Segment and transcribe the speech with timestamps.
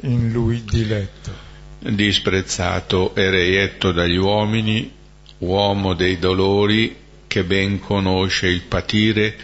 [0.00, 1.50] in lui diletto.
[1.78, 4.92] Disprezzato e reietto dagli uomini,
[5.38, 9.36] uomo dei dolori che ben conosce il patire,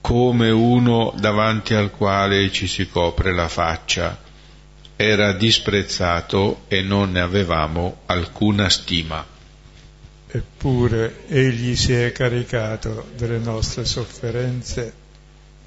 [0.00, 4.18] come uno davanti al quale ci si copre la faccia.
[4.96, 9.24] Era disprezzato e non ne avevamo alcuna stima.
[10.28, 14.92] Eppure egli si è caricato delle nostre sofferenze,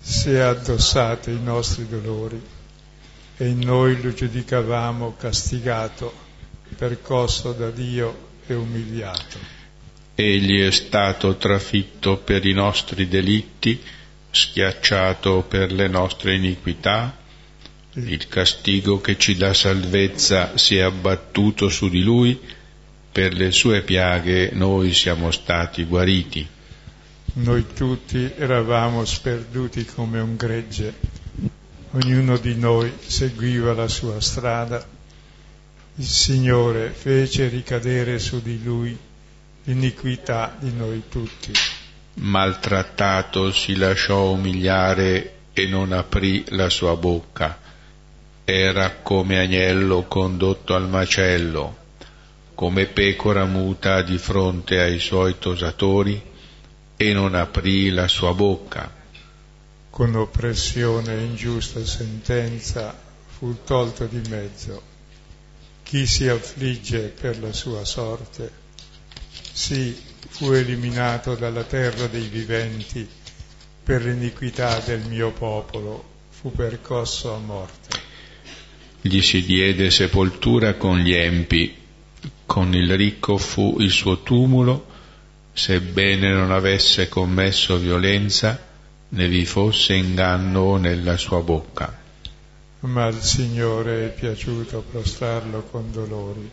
[0.02, 2.41] si è addossato i nostri dolori
[3.41, 6.14] e noi lo giudicavamo castigato,
[6.75, 9.39] percosso da Dio e umiliato.
[10.14, 13.81] Egli è stato trafitto per i nostri delitti,
[14.29, 17.17] schiacciato per le nostre iniquità,
[17.93, 22.37] il castigo che ci dà salvezza si è abbattuto su di lui,
[23.09, 26.45] per le sue piaghe noi siamo stati guariti.
[27.36, 30.93] Noi tutti eravamo sperduti come un gregge
[31.92, 34.86] ognuno di noi seguiva la sua strada.
[35.95, 38.98] Il Signore fece ricadere su di lui
[39.64, 41.52] l'iniquità di noi tutti.
[42.16, 47.59] Maltrattato si lasciò umiliare e non aprì la sua bocca.
[48.46, 51.78] Era come agnello condotto al macello,
[52.56, 56.22] come pecora muta di fronte ai suoi tosatori,
[56.96, 58.98] e non aprì la sua bocca
[60.00, 62.97] con oppressione e ingiusta sentenza
[63.38, 64.81] fu tolto di mezzo.
[65.83, 68.50] Chi si affligge per la sua sorte,
[69.52, 69.94] sì,
[70.30, 73.06] fu eliminato dalla terra dei viventi
[73.83, 78.00] per l'iniquità del mio popolo, fu percosso a morte.
[79.02, 81.75] Gli si diede sepoltura con gli empi,
[82.45, 84.86] con il ricco fu il suo tumulo,
[85.52, 88.67] sebbene non avesse commesso violenza,
[89.10, 91.98] né vi fosse inganno nella sua bocca.
[92.82, 96.50] Ma al Signore è piaciuto prostrarlo con dolori.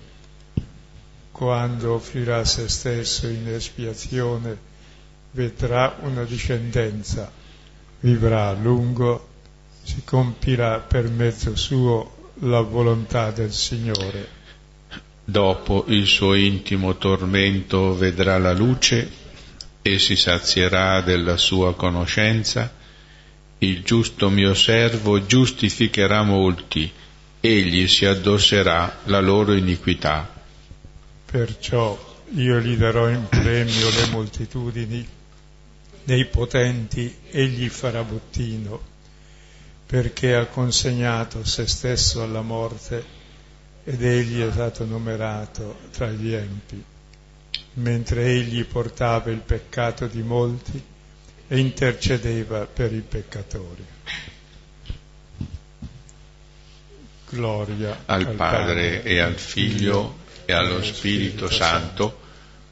[1.31, 4.57] Quando offrirà se stesso in espiazione,
[5.33, 7.31] vedrà una discendenza,
[8.01, 9.29] vivrà a lungo,
[9.83, 14.35] si compirà per mezzo suo la volontà del Signore.
[15.23, 19.25] Dopo il suo intimo tormento vedrà la luce
[19.87, 22.73] e si sazierà della sua conoscenza,
[23.59, 26.91] il giusto mio servo giustificherà molti,
[27.41, 30.29] egli si addosserà la loro iniquità.
[31.25, 35.07] Perciò io gli darò in premio le moltitudini,
[36.03, 38.95] dei potenti egli farà bottino,
[39.87, 43.05] perché ha consegnato se stesso alla morte
[43.85, 46.85] ed egli è stato numerato tra gli empi
[47.77, 50.83] mentre egli portava il peccato di molti
[51.49, 53.85] e intercedeva per i peccatori.
[57.29, 62.21] Gloria al, al Padre, e al Figlio e allo Spirito, Spirito Santo,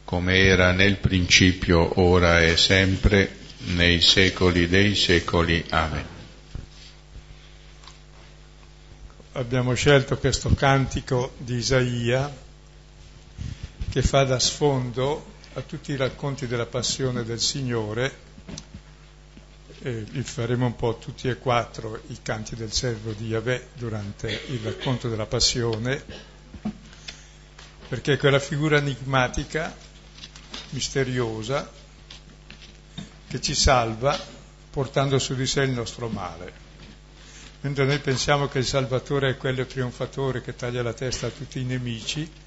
[0.04, 3.36] come era nel principio, ora e sempre,
[3.74, 5.64] nei secoli dei secoli.
[5.70, 6.12] Amen.
[9.32, 12.42] Abbiamo scelto questo cantico di Isaia
[13.94, 18.12] che fa da sfondo a tutti i racconti della passione del Signore,
[19.82, 24.46] e li faremo un po' tutti e quattro i canti del servo di Yahweh durante
[24.48, 26.02] il racconto della passione,
[27.86, 29.72] perché quella figura enigmatica,
[30.70, 31.70] misteriosa,
[33.28, 34.18] che ci salva
[34.70, 36.52] portando su di sé il nostro male.
[37.60, 41.60] Mentre noi pensiamo che il Salvatore è quello trionfatore che taglia la testa a tutti
[41.60, 42.42] i nemici,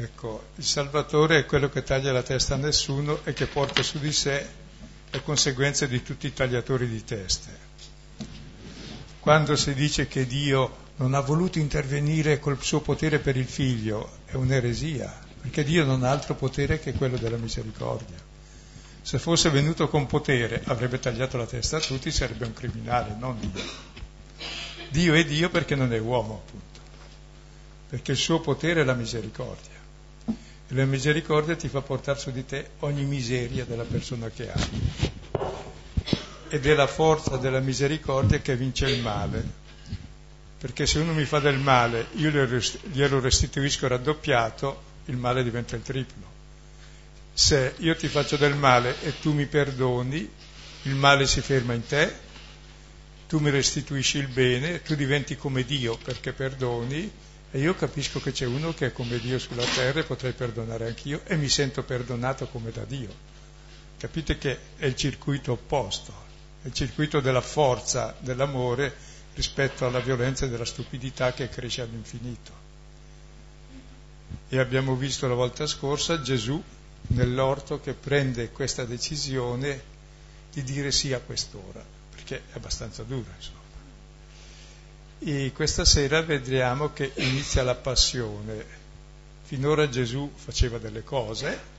[0.00, 3.98] Ecco, il Salvatore è quello che taglia la testa a nessuno e che porta su
[3.98, 4.46] di sé
[5.10, 7.50] le conseguenze di tutti i tagliatori di teste.
[9.18, 14.18] Quando si dice che Dio non ha voluto intervenire col suo potere per il figlio,
[14.26, 18.16] è un'eresia, perché Dio non ha altro potere che quello della misericordia.
[19.02, 23.36] Se fosse venuto con potere avrebbe tagliato la testa a tutti, sarebbe un criminale, non
[23.40, 23.64] Dio.
[24.90, 26.80] Dio è Dio perché non è uomo, appunto,
[27.88, 29.77] perché il suo potere è la misericordia.
[30.70, 34.92] E la misericordia ti fa portare su di te ogni miseria della persona che ami.
[36.50, 39.66] Ed è la forza della misericordia che vince il male.
[40.58, 45.82] Perché se uno mi fa del male, io glielo restituisco raddoppiato, il male diventa il
[45.82, 46.26] triplo.
[47.32, 50.28] Se io ti faccio del male e tu mi perdoni,
[50.82, 52.12] il male si ferma in te,
[53.26, 57.10] tu mi restituisci il bene, tu diventi come Dio perché perdoni
[57.50, 60.86] e io capisco che c'è uno che è come Dio sulla terra e potrei perdonare
[60.86, 63.26] anch'io e mi sento perdonato come da Dio.
[63.96, 66.12] Capite che è il circuito opposto,
[66.62, 68.94] è il circuito della forza, dell'amore
[69.34, 72.66] rispetto alla violenza della stupidità che cresce all'infinito.
[74.48, 76.62] E abbiamo visto la volta scorsa Gesù
[77.08, 79.96] nell'orto che prende questa decisione
[80.52, 83.57] di dire sì a quest'ora, perché è abbastanza dura, insomma.
[85.20, 88.76] E questa sera vedremo che inizia la passione.
[89.42, 91.76] Finora Gesù faceva delle cose,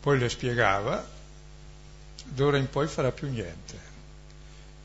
[0.00, 1.06] poi le spiegava,
[2.24, 3.92] d'ora in poi farà più niente.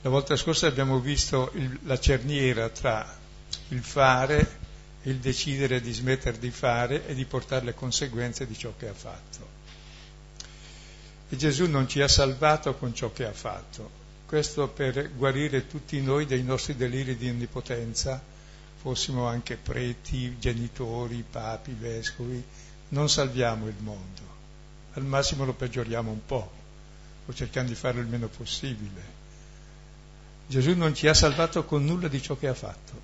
[0.01, 3.17] La volta scorsa abbiamo visto il, la cerniera tra
[3.69, 4.57] il fare
[5.01, 8.87] e il decidere di smettere di fare e di portare le conseguenze di ciò che
[8.87, 9.57] ha fatto.
[11.29, 13.98] E Gesù non ci ha salvato con ciò che ha fatto,
[14.29, 18.21] questo per guarire tutti noi dei nostri deliri di onnipotenza,
[18.79, 22.43] fossimo anche preti, genitori, papi, vescovi,
[22.89, 24.21] non salviamo il mondo,
[24.93, 26.51] al massimo lo peggioriamo un po',
[27.25, 29.01] o cerchiamo di farlo il meno possibile.
[30.45, 33.01] Gesù non ci ha salvato con nulla di ciò che ha fatto,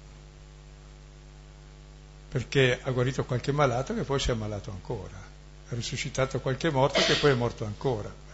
[2.30, 7.02] perché ha guarito qualche malato che poi si è ammalato ancora, ha risuscitato qualche morto
[7.02, 8.25] che poi è morto ancora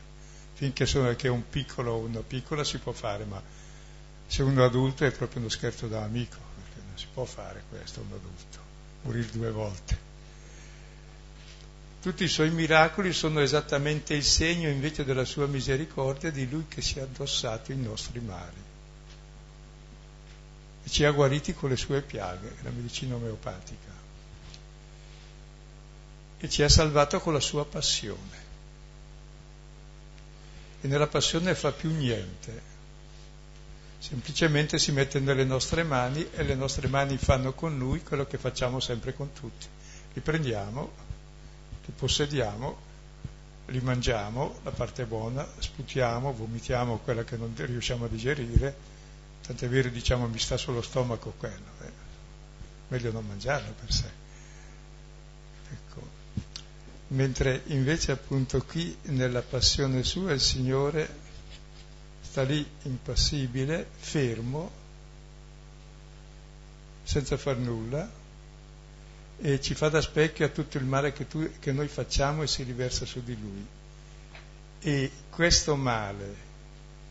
[0.62, 3.42] finché sono che un piccolo o una piccola si può fare, ma
[4.28, 8.02] se uno adulto è proprio uno scherzo da amico, perché non si può fare questo
[8.02, 8.60] un adulto,
[9.02, 9.98] morire due volte.
[12.00, 16.84] Tutti i suoi miracoli sono esattamente il segno invece della sua misericordia di lui che
[16.84, 18.62] si è addossato i nostri mali
[20.84, 23.94] e ci ha guariti con le sue piaghe, la medicina omeopatica,
[26.38, 28.50] e ci ha salvato con la sua passione
[30.82, 32.70] e nella passione fa più niente,
[34.00, 38.40] semplicemente si mette nelle nostre mani e le nostre mani fanno con lui quello che
[38.40, 39.68] facciamo sempre con tutti.
[40.14, 40.92] Li prendiamo,
[41.86, 42.90] li possediamo,
[43.68, 48.76] li mangiamo, la parte buona, sputiamo, vomitiamo quella che non riusciamo a digerire,
[49.46, 51.92] tant'è vero diciamo mi sta sullo stomaco quello, eh.
[52.88, 54.21] meglio non mangiarlo per sé.
[57.12, 61.10] Mentre invece appunto qui nella passione sua il Signore
[62.22, 64.72] sta lì impassibile, fermo,
[67.04, 68.10] senza far nulla
[69.42, 72.48] e ci fa da specchio a tutto il male che, tu, che noi facciamo e
[72.48, 73.66] si riversa su di lui.
[74.80, 76.36] E questo male,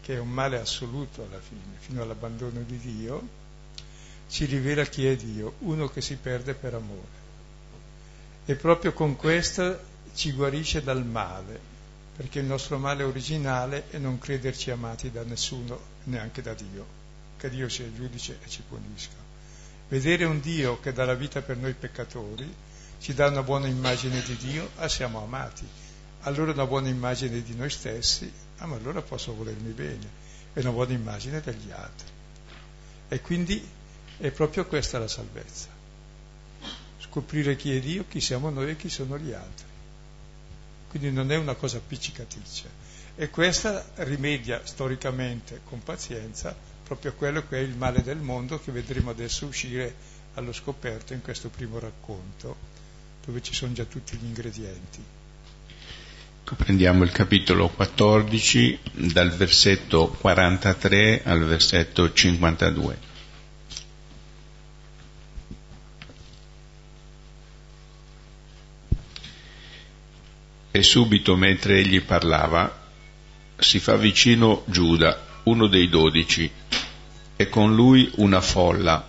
[0.01, 3.29] che è un male assoluto alla fine, fino all'abbandono di Dio,
[4.31, 7.19] ci rivela chi è Dio, uno che si perde per amore.
[8.47, 11.59] E proprio con questo ci guarisce dal male,
[12.17, 16.87] perché il nostro male originale è non crederci amati da nessuno, neanche da Dio,
[17.37, 19.17] che Dio sia giudice e ci punisca.
[19.89, 22.69] Vedere un Dio che dà la vita per noi peccatori
[23.01, 25.67] ci dà una buona immagine di Dio, ah siamo amati,
[26.21, 30.07] allora una buona immagine di noi stessi, ah ma allora posso volermi bene,
[30.53, 32.09] e una buona immagine degli altri.
[33.09, 33.67] E quindi
[34.19, 35.69] è proprio questa la salvezza,
[36.99, 39.70] scoprire chi è Dio, chi siamo noi e chi sono gli altri
[40.91, 42.69] quindi non è una cosa appiccicaticcia.
[43.15, 48.73] E questa rimedia storicamente con pazienza proprio quello che è il male del mondo che
[48.73, 49.95] vedremo adesso uscire
[50.35, 52.57] allo scoperto in questo primo racconto,
[53.25, 55.03] dove ci sono già tutti gli ingredienti.
[56.57, 58.81] Prendiamo il capitolo 14
[59.13, 63.10] dal versetto 43 al versetto 52.
[70.73, 72.81] E subito mentre egli parlava
[73.61, 76.51] si fa vicino Giuda, uno dei dodici,
[77.37, 79.07] e con lui una folla,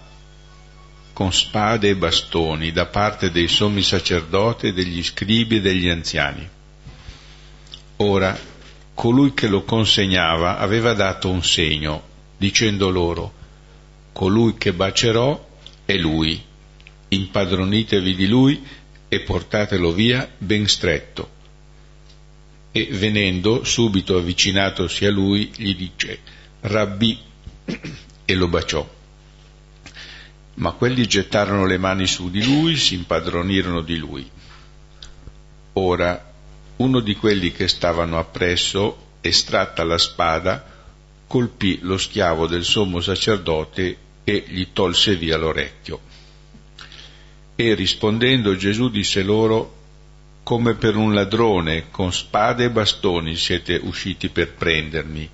[1.13, 6.49] con spade e bastoni, da parte dei sommi sacerdoti, degli scribi e degli anziani.
[7.97, 8.37] Ora,
[8.95, 12.03] colui che lo consegnava aveva dato un segno,
[12.37, 13.33] dicendo loro,
[14.13, 15.47] colui che bacerò
[15.85, 16.43] è lui,
[17.09, 18.65] impadronitevi di lui
[19.07, 21.39] e portatelo via ben stretto
[22.71, 26.19] e venendo subito avvicinatosi a lui gli dice
[26.61, 27.19] Rabbi
[28.25, 28.87] e lo baciò.
[30.55, 34.29] Ma quelli gettarono le mani su di lui, si impadronirono di lui.
[35.73, 36.33] Ora
[36.77, 40.65] uno di quelli che stavano appresso, estratta la spada,
[41.27, 45.99] colpì lo schiavo del sommo sacerdote e gli tolse via l'orecchio.
[47.55, 49.80] E rispondendo Gesù disse loro,
[50.43, 55.29] come per un ladrone, con spade e bastoni siete usciti per prendermi.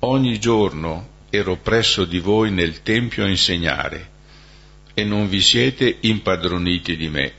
[0.00, 4.10] Ogni giorno ero presso di voi nel Tempio a insegnare,
[4.94, 7.32] e non vi siete impadroniti di me,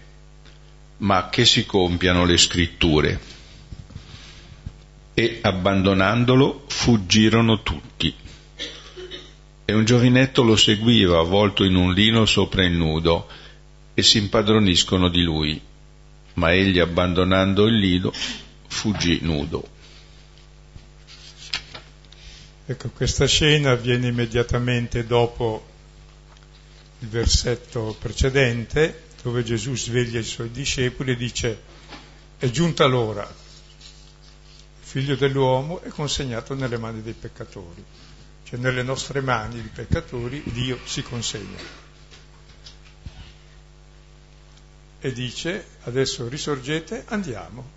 [0.98, 3.20] ma che si compiano le scritture.
[5.14, 8.16] e abbandonandolo fuggirono tutti.
[9.66, 13.28] E un giovinetto lo seguiva avvolto in un lino sopra il nudo
[13.94, 15.62] e si impadroniscono di lui,
[16.42, 18.12] ma egli abbandonando il lido
[18.68, 19.64] fuggì nudo.
[22.66, 25.64] Ecco, questa scena avviene immediatamente dopo
[26.98, 31.62] il versetto precedente, dove Gesù sveglia i suoi discepoli e dice
[32.40, 37.86] è giunta l'ora, il figlio dell'uomo è consegnato nelle mani dei peccatori,
[38.46, 41.81] cioè nelle nostre mani i peccatori Dio si consegna.
[45.04, 47.68] E dice adesso risorgete, andiamo,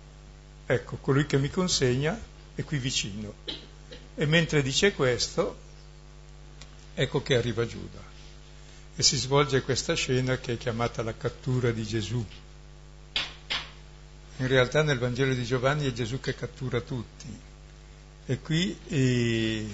[0.67, 2.15] ecco colui che mi consegna
[2.53, 3.33] è qui vicino.
[4.13, 5.57] E mentre dice questo,
[6.93, 7.99] ecco che arriva Giuda.
[8.95, 12.23] E si svolge questa scena che è chiamata la cattura di Gesù.
[14.37, 17.27] In realtà nel Vangelo di Giovanni è Gesù che cattura tutti.
[18.27, 19.67] E qui eh,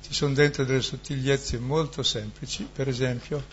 [0.00, 3.44] ci sono dentro delle sottigliezze molto semplici, per esempio,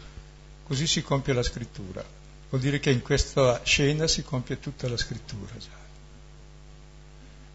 [0.64, 2.22] così si compie la scrittura.
[2.54, 5.76] Vuol dire che in questa scena si compie tutta la scrittura già.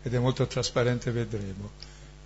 [0.02, 1.70] Ed è molto trasparente, vedremo.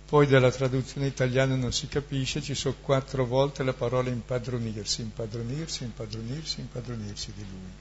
[0.07, 5.83] Poi dalla traduzione italiana non si capisce, ci sono quattro volte la parola impadronirsi, impadronirsi,
[5.83, 7.71] impadronirsi, impadronirsi di lui.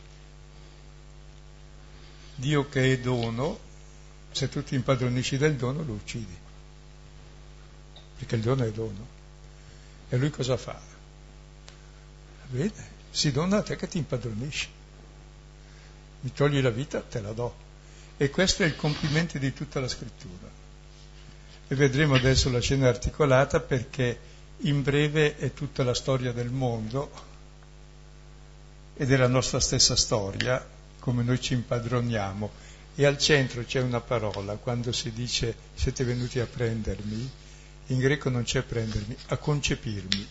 [2.35, 3.59] Dio che è dono,
[4.31, 6.37] se tu ti impadronisci del dono lo uccidi,
[8.19, 9.07] perché il dono è dono.
[10.11, 10.79] E lui cosa fa?
[12.51, 14.81] Vede, si dona a te che ti impadronisci.
[16.23, 17.55] Mi togli la vita, te la do.
[18.17, 20.61] E questo è il compimento di tutta la scrittura
[21.73, 24.19] e vedremo adesso la scena articolata perché
[24.59, 27.11] in breve è tutta la storia del mondo
[28.95, 30.63] e della nostra stessa storia,
[30.99, 32.51] come noi ci impadroniamo.
[32.95, 37.31] E al centro c'è una parola, quando si dice siete venuti a prendermi,
[37.87, 40.27] in greco non c'è prendermi, a concepirmi.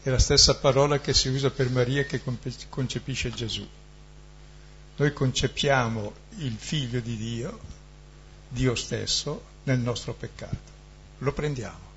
[0.00, 2.22] È la stessa parola che si usa per Maria che
[2.68, 3.66] concepisce Gesù.
[4.96, 7.58] Noi concepiamo il figlio di Dio,
[8.48, 10.72] Dio stesso, nel nostro peccato.
[11.18, 11.92] Lo prendiamo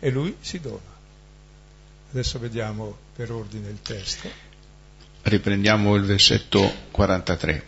[0.00, 0.96] e lui si dona.
[2.10, 4.30] Adesso vediamo per ordine il testo.
[5.22, 7.64] Riprendiamo il versetto 43.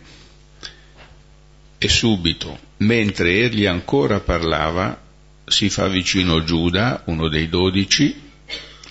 [1.77, 4.99] E subito, mentre egli ancora parlava,
[5.45, 8.29] si fa vicino Giuda, uno dei dodici,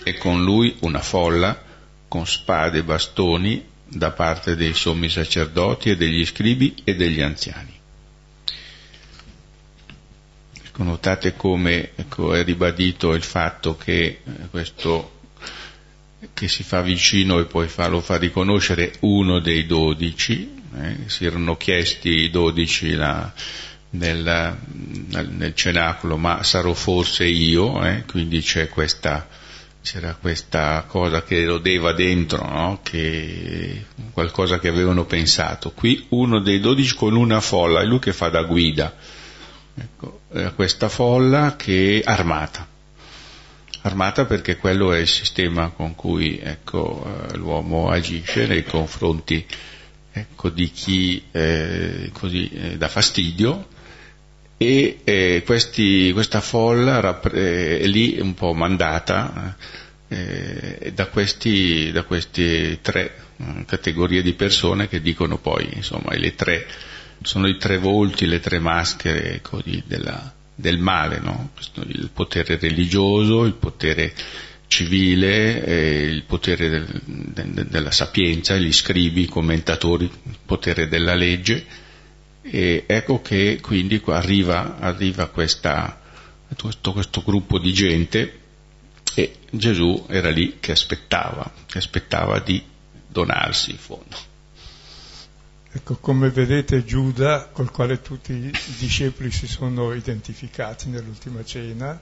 [0.03, 1.69] e con lui una folla
[2.07, 7.79] con spade e bastoni da parte dei sommi sacerdoti e degli scribi e degli anziani.
[10.77, 15.19] Notate come ecco, è ribadito il fatto che eh, questo
[16.33, 21.25] che si fa vicino e poi fa, lo fa riconoscere uno dei dodici, eh, si
[21.25, 23.31] erano chiesti i dodici la,
[23.91, 24.57] nel,
[25.09, 28.03] nel, cenacolo, ma sarò forse io, eh?
[28.05, 29.27] quindi c'è questa,
[29.81, 32.79] c'era questa cosa che rodeva dentro, no?
[32.83, 35.71] che, qualcosa che avevano pensato.
[35.71, 38.95] Qui uno dei dodici con una folla, è lui che fa da guida
[39.75, 42.67] ecco, eh, questa folla che è armata.
[43.83, 49.43] Armata perché quello è il sistema con cui ecco, eh, l'uomo agisce nei confronti
[50.11, 53.67] ecco, di chi eh, così, eh, dà fastidio
[54.61, 59.57] e eh, questi, questa folla rappre- è lì un po' mandata
[60.07, 63.15] eh, da, questi, da queste tre
[63.65, 66.67] categorie di persone che dicono poi, insomma, tre
[67.23, 71.49] sono i tre volti, le tre maschere ecco, di, della, del male, no?
[71.87, 74.13] il potere religioso, il potere
[74.67, 81.15] civile, eh, il potere del, de, della sapienza, gli scribi, i commentatori, il potere della
[81.15, 81.80] legge.
[82.41, 86.01] E ecco che quindi arriva, arriva questa,
[86.59, 88.39] questo, questo gruppo di gente
[89.13, 92.63] e Gesù era lì che aspettava, che aspettava di
[93.07, 94.29] donarsi in fondo.
[95.73, 101.99] Ecco, come vedete Giuda, col quale tutti i discepoli si sono identificati nell'ultima cena,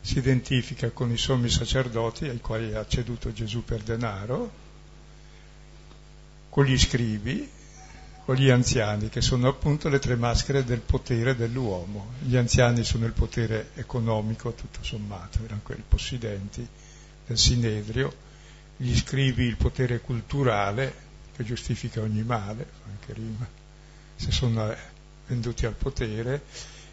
[0.00, 4.50] si identifica con i sommi sacerdoti ai quali ha ceduto Gesù per denaro,
[6.48, 7.48] con gli scribi,
[8.28, 12.12] con gli anziani, che sono appunto le tre maschere del potere dell'uomo.
[12.20, 16.68] Gli anziani sono il potere economico, tutto sommato, erano quelli possidenti
[17.26, 18.14] del Sinedrio,
[18.76, 20.92] gli scribi il potere culturale,
[21.34, 23.48] che giustifica ogni male, anche rima,
[24.16, 24.76] se sono
[25.26, 26.42] venduti al potere,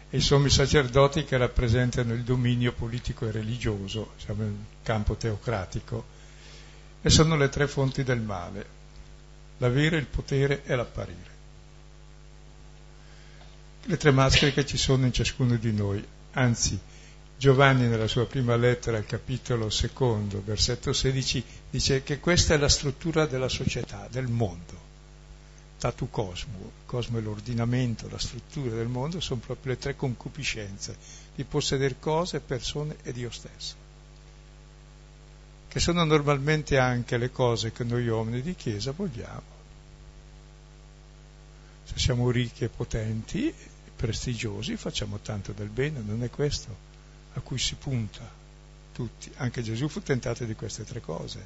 [0.08, 6.02] e i sommi sacerdoti che rappresentano il dominio politico e religioso, diciamo il campo teocratico,
[7.02, 8.76] e sono le tre fonti del male,
[9.58, 11.34] l'avere, il potere e l'apparire.
[13.88, 16.04] le tre maschere che ci sono in ciascuno di noi.
[16.32, 16.78] Anzi,
[17.38, 22.68] Giovanni nella sua prima lettera, al capitolo secondo, versetto 16, dice che questa è la
[22.68, 24.84] struttura della società, del mondo.
[25.78, 30.96] Tatu cosmo, cosmo è l'ordinamento, la struttura del mondo, sono proprio le tre concupiscenze
[31.34, 33.74] di possedere cose, persone e Dio stesso,
[35.76, 39.42] che sono normalmente anche le cose che noi uomini di Chiesa vogliamo.
[41.84, 43.52] Se siamo ricchi e potenti,
[43.94, 46.74] prestigiosi, facciamo tanto del bene, non è questo
[47.34, 48.26] a cui si punta
[48.94, 49.30] tutti.
[49.36, 51.44] Anche Gesù fu tentato di queste tre cose.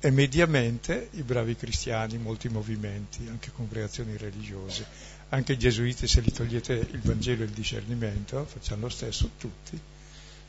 [0.00, 4.86] E mediamente i bravi cristiani, molti movimenti, anche congregazioni religiose,
[5.28, 9.78] anche i gesuiti, se li togliete il Vangelo e il discernimento, facciamo lo stesso tutti,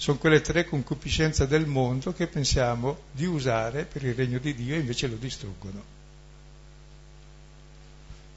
[0.01, 4.73] sono quelle tre concupiscenze del mondo che pensiamo di usare per il regno di Dio
[4.73, 5.83] e invece lo distruggono.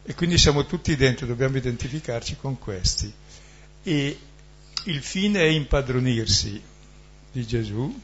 [0.02, 3.10] E quindi siamo tutti dentro, dobbiamo identificarci con questi.
[3.82, 4.18] E
[4.84, 6.62] il fine è impadronirsi
[7.32, 7.98] di Gesù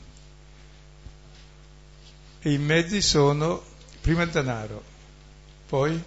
[2.41, 3.63] e i mezzi sono
[4.01, 4.83] prima il denaro,
[5.67, 6.03] poi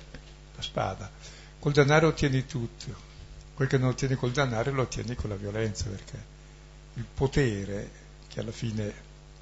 [0.56, 1.12] la spada.
[1.60, 2.96] Col denaro ottieni tutto,
[3.54, 6.33] quel che non ottieni col denaro lo ottieni con la violenza, perché
[6.96, 7.90] il potere
[8.28, 8.94] che alla fine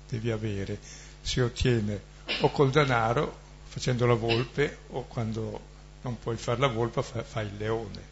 [0.08, 0.79] devi avere
[1.22, 2.10] si ottiene
[2.41, 5.70] o col denaro facendo la volpe o quando
[6.01, 8.10] non puoi fare la volpe fai il leone.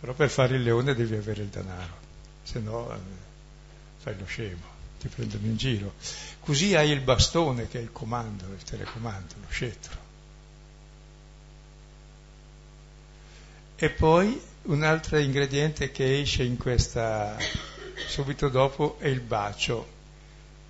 [0.00, 2.06] Però per fare il leone devi avere il denaro
[2.48, 2.98] se no eh,
[3.98, 4.64] fai lo scemo,
[4.98, 5.92] ti prendono in giro.
[6.40, 10.06] Così hai il bastone che è il comando, il telecomando, lo scettro.
[13.76, 17.36] E poi un altro ingrediente che esce in questa
[18.06, 19.96] subito dopo è il bacio.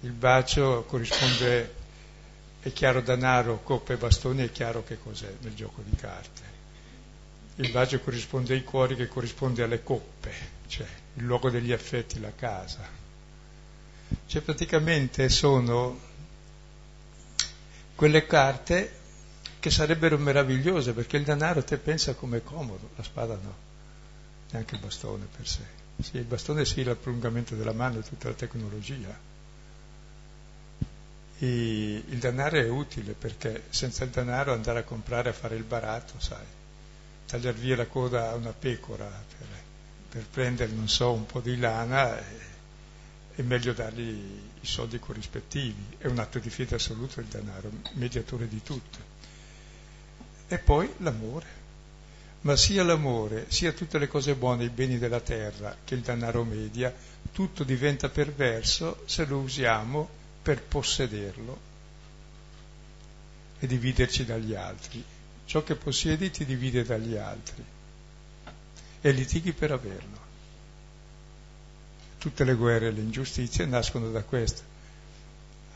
[0.01, 1.75] Il bacio corrisponde,
[2.61, 6.43] è chiaro denaro, coppe e bastoni, è chiaro che cos'è nel gioco di carte.
[7.57, 10.33] Il bacio corrisponde ai cuori che corrisponde alle coppe,
[10.69, 12.87] cioè il luogo degli affetti, la casa.
[14.27, 15.99] Cioè praticamente sono
[17.95, 18.93] quelle carte
[19.59, 23.55] che sarebbero meravigliose perché il denaro te pensa come comodo, la spada no,
[24.53, 25.78] neanche il bastone per sé.
[26.01, 26.97] Sì, il bastone sì, il
[27.51, 29.27] della mano e tutta la tecnologia.
[31.41, 35.65] E il denaro è utile perché senza il denaro andare a comprare a fare il
[35.65, 36.45] baratto, sai,
[37.27, 39.67] tagliare via la coda a una pecora per
[40.09, 42.25] per prendere, non so, un po' di lana è,
[43.35, 44.09] è meglio dargli
[44.61, 45.97] i soldi corrispettivi.
[45.99, 48.99] È un atto di fede assoluto il denaro, mediatore di tutto.
[50.49, 51.58] E poi l'amore.
[52.43, 56.45] Ma sia l'amore, sia tutte le cose buone, i beni della terra, che il denaro
[56.45, 56.95] media,
[57.33, 60.09] tutto diventa perverso se lo usiamo
[60.43, 61.59] per possederlo
[63.59, 65.05] e dividerci dagli altri.
[65.45, 67.65] Ciò che possiedi ti divide dagli altri
[69.01, 70.27] e litighi per averlo.
[72.19, 74.68] Tutte le guerre e le ingiustizie nascono da questo.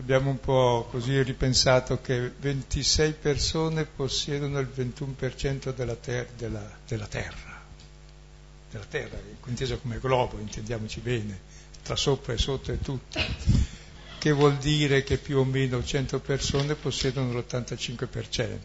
[0.02, 7.06] Abbiamo un po' così ripensato che 26 persone possiedono il 21% della, ter- della, della
[7.06, 7.62] terra,
[8.68, 11.38] della terra, inteso come globo, intendiamoci bene,
[11.84, 13.20] tra sopra e sotto e tutto,
[14.18, 18.58] che vuol dire che più o meno 100 persone possiedono l'85%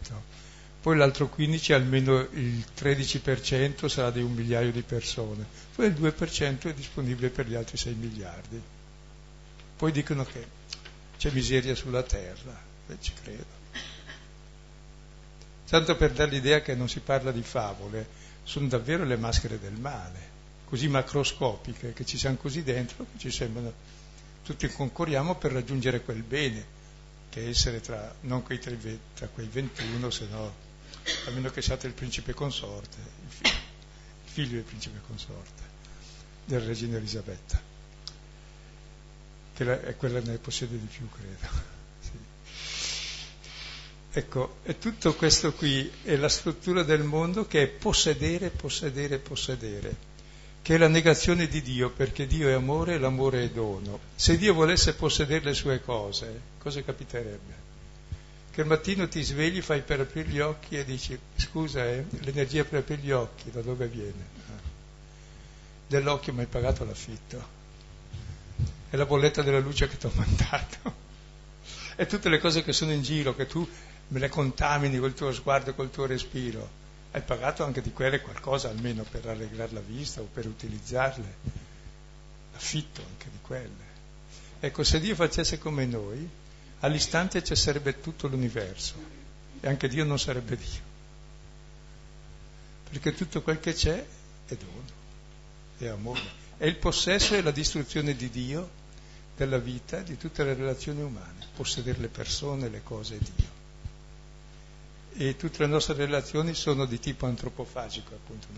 [0.80, 6.62] poi l'altro 15 almeno il 13% sarà di un migliaio di persone, poi il 2%
[6.62, 8.62] è disponibile per gli altri 6 miliardi.
[9.76, 10.57] Poi dicono che
[11.18, 13.56] c'è miseria sulla terra, e ci credo.
[15.68, 18.08] Tanto per dare l'idea che non si parla di favole,
[18.44, 23.30] sono davvero le maschere del male, così macroscopiche, che ci siamo così dentro, che ci
[23.30, 23.72] sembrano,
[24.42, 26.64] tutti concorriamo per raggiungere quel bene,
[27.28, 30.66] che è essere tra, non quei, tra quei 21, se no
[31.26, 33.56] a meno che siate il principe consorte, il figlio,
[34.24, 35.62] il figlio del principe consorte,
[36.44, 37.60] della regina Elisabetta,
[39.58, 41.76] che è quella che ne possiede di più, credo.
[42.00, 42.10] Sì.
[44.12, 49.96] Ecco, e tutto questo qui è la struttura del mondo che è possedere, possedere, possedere,
[50.62, 53.98] che è la negazione di Dio, perché Dio è amore e l'amore è dono.
[54.14, 57.66] Se Dio volesse possedere le sue cose, cosa capiterebbe?
[58.52, 62.64] che al mattino ti svegli, fai per aprire gli occhi e dici scusa, eh, l'energia
[62.64, 64.26] per aprire gli occhi da dove viene?
[64.48, 64.60] Ah.
[65.86, 67.57] Dell'occhio mi hai pagato l'affitto,
[68.90, 71.06] è la bolletta della luce che ti ho mandato,
[71.96, 73.68] e tutte le cose che sono in giro, che tu
[74.08, 78.68] me le contamini col tuo sguardo col tuo respiro, hai pagato anche di quelle qualcosa
[78.68, 81.34] almeno per rallegrare la vista o per utilizzarle,
[82.52, 83.86] l'affitto anche di quelle.
[84.60, 86.28] Ecco, se Dio facesse come noi,
[86.80, 88.94] all'istante cesserebbe tutto l'universo
[89.60, 90.86] e anche Dio non sarebbe Dio.
[92.90, 94.04] Perché tutto quel che c'è
[94.46, 94.84] è dono,
[95.78, 96.46] è amore.
[96.56, 98.70] È il possesso e la distruzione di Dio,
[99.38, 103.56] della vita, di tutte le relazioni umane, possedere le persone, le cose e Dio.
[105.26, 108.48] E tutte le nostre relazioni sono di tipo antropofagico, appunto.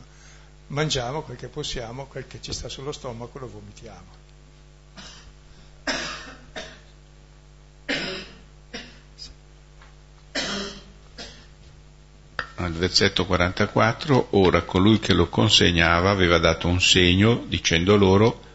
[0.69, 4.29] Mangiamo quel che possiamo, quel che ci sta sullo stomaco lo vomitiamo.
[12.63, 18.50] al versetto 44, ora colui che lo consegnava aveva dato un segno dicendo loro,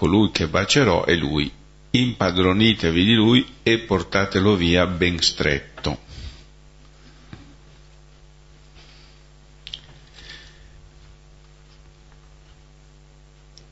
[0.00, 1.52] colui che bacerò è lui,
[1.90, 5.98] impadronitevi di lui e portatelo via ben stretto.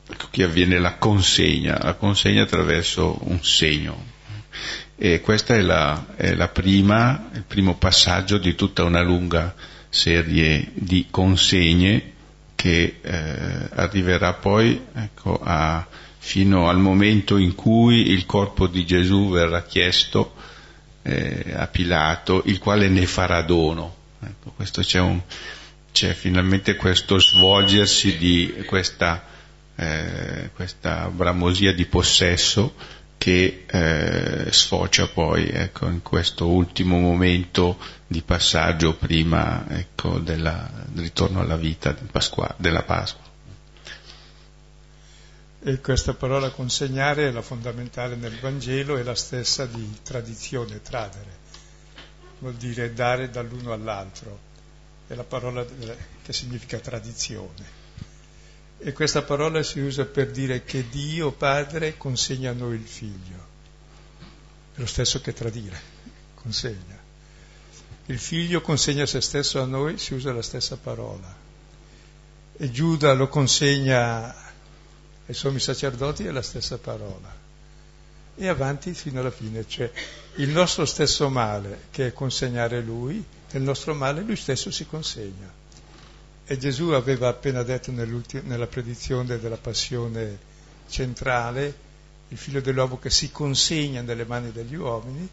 [0.07, 4.05] Ecco qui avviene la consegna, la consegna attraverso un segno.
[4.97, 9.55] E questa è, la, è la prima, il primo passaggio di tutta una lunga
[9.89, 12.13] serie di consegne
[12.53, 15.87] che eh, arriverà poi ecco, a,
[16.19, 20.33] fino al momento in cui il corpo di Gesù verrà chiesto
[21.01, 23.95] eh, a Pilato, il quale ne farà dono.
[24.21, 25.19] Ecco, c'è, un,
[25.91, 29.25] c'è, finalmente questo svolgersi di questa,
[29.75, 32.75] eh, questa bramosia di possesso
[33.17, 37.77] che eh, sfocia poi ecco, in questo ultimo momento
[38.07, 43.28] di passaggio prima ecco, della, del ritorno alla vita Pasqua, della Pasqua.
[45.61, 51.37] E questa parola consegnare è la fondamentale nel Vangelo, è la stessa di tradizione, tradere,
[52.39, 54.39] vuol dire dare dall'uno all'altro,
[55.05, 55.65] è la parola
[56.21, 57.77] che significa tradizione.
[58.77, 63.47] E questa parola si usa per dire che Dio Padre consegna a noi il figlio.
[64.75, 65.77] È lo stesso che tradire,
[66.35, 66.97] consegna.
[68.05, 71.35] Il figlio consegna se stesso a noi, si usa la stessa parola.
[72.55, 74.48] E Giuda lo consegna
[75.29, 77.31] ai sommi sacerdoti, è la stessa parola.
[78.35, 79.91] E avanti fino alla fine, cioè
[80.37, 85.53] il nostro stesso male, che è consegnare lui, del nostro male lui stesso si consegna.
[86.45, 90.35] E Gesù aveva appena detto nella predizione della passione
[90.87, 91.87] centrale,
[92.29, 95.29] il figlio dell'uomo che si consegna nelle mani degli uomini,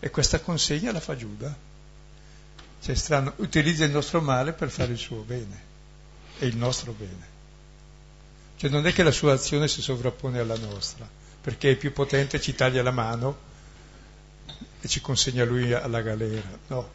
[0.00, 1.56] e questa consegna la fa Giuda.
[2.82, 5.68] Cioè strano, utilizza il nostro male per fare il suo bene
[6.38, 7.29] e il nostro bene.
[8.60, 11.08] Cioè non è che la sua azione si sovrappone alla nostra,
[11.40, 13.38] perché è più potente, ci taglia la mano
[14.82, 16.58] e ci consegna lui alla galera.
[16.66, 16.90] No,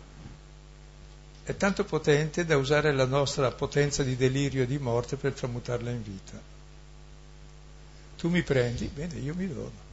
[1.41, 5.89] è tanto potente da usare la nostra potenza di delirio e di morte per tramutarla
[5.89, 6.39] in vita.
[8.15, 9.83] Tu mi prendi, bene, io mi dono.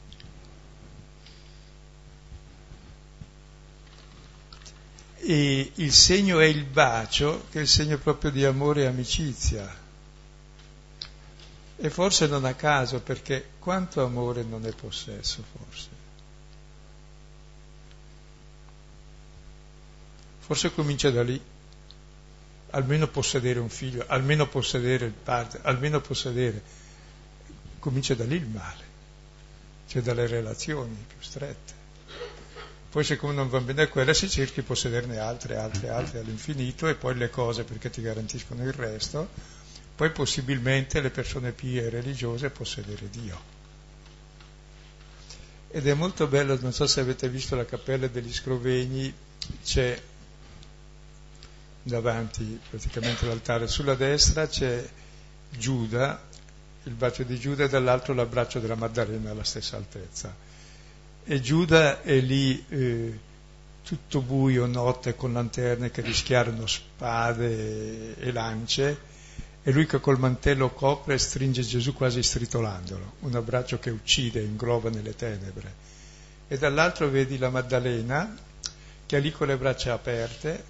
[5.21, 9.81] E il segno è il bacio, che è il segno proprio di amore e amicizia.
[11.75, 16.01] E forse non a caso, perché quanto amore non è possesso, forse.
[20.39, 21.41] Forse comincia da lì,
[22.71, 26.61] almeno possedere un figlio, almeno possedere il padre, almeno possedere,
[27.79, 28.83] comincia da lì il male,
[29.87, 31.81] cioè dalle relazioni più strette.
[32.89, 36.93] Poi siccome non va bene quella si cerca di possederne altre, altre, altre all'infinito e
[36.93, 39.29] poi le cose perché ti garantiscono il resto,
[39.95, 43.51] poi possibilmente le persone pie e religiose possedere Dio.
[45.69, 49.13] Ed è molto bello, non so se avete visto la cappella degli Scrovegni,
[49.63, 49.99] c'è
[51.83, 53.67] davanti praticamente all'altare.
[53.67, 54.87] Sulla destra c'è
[55.49, 56.21] Giuda,
[56.83, 60.35] il bacio di Giuda, e dall'altro l'abbraccio della Maddalena alla stessa altezza.
[61.25, 63.19] E Giuda è lì eh,
[63.83, 69.11] tutto buio, notte, con lanterne che rischiarano spade e lance,
[69.63, 74.41] e lui che col mantello copre e stringe Gesù quasi stritolandolo, un abbraccio che uccide,
[74.41, 75.91] ingloba nelle tenebre.
[76.49, 78.35] E dall'altro vedi la Maddalena
[79.05, 80.63] che è lì con le braccia aperte,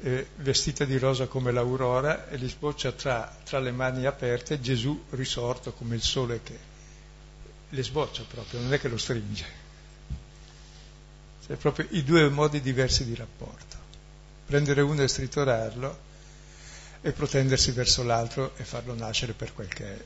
[0.00, 5.04] eh, vestita di rosa come l'aurora e gli sboccia tra, tra, le mani aperte Gesù
[5.10, 6.58] risorto come il sole che
[7.68, 9.64] le sboccia proprio, non è che lo stringe.
[11.46, 13.76] Cioè proprio i due modi diversi di rapporto.
[14.46, 16.05] Prendere uno e stritorarlo
[17.00, 20.04] e protendersi verso l'altro e farlo nascere per quel che è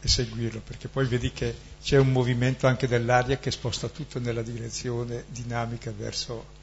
[0.00, 4.42] e seguirlo, perché poi vedi che c'è un movimento anche dell'aria che sposta tutto nella
[4.42, 6.56] direzione dinamica verso,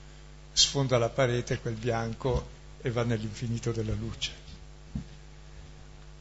[0.54, 2.48] sfonda la parete, quel bianco
[2.82, 4.44] e va nell'infinito della luce.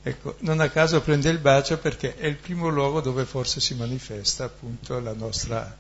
[0.03, 3.75] Ecco, non a caso prende il bacio perché è il primo luogo dove forse si
[3.75, 5.75] manifesta appunto la nostra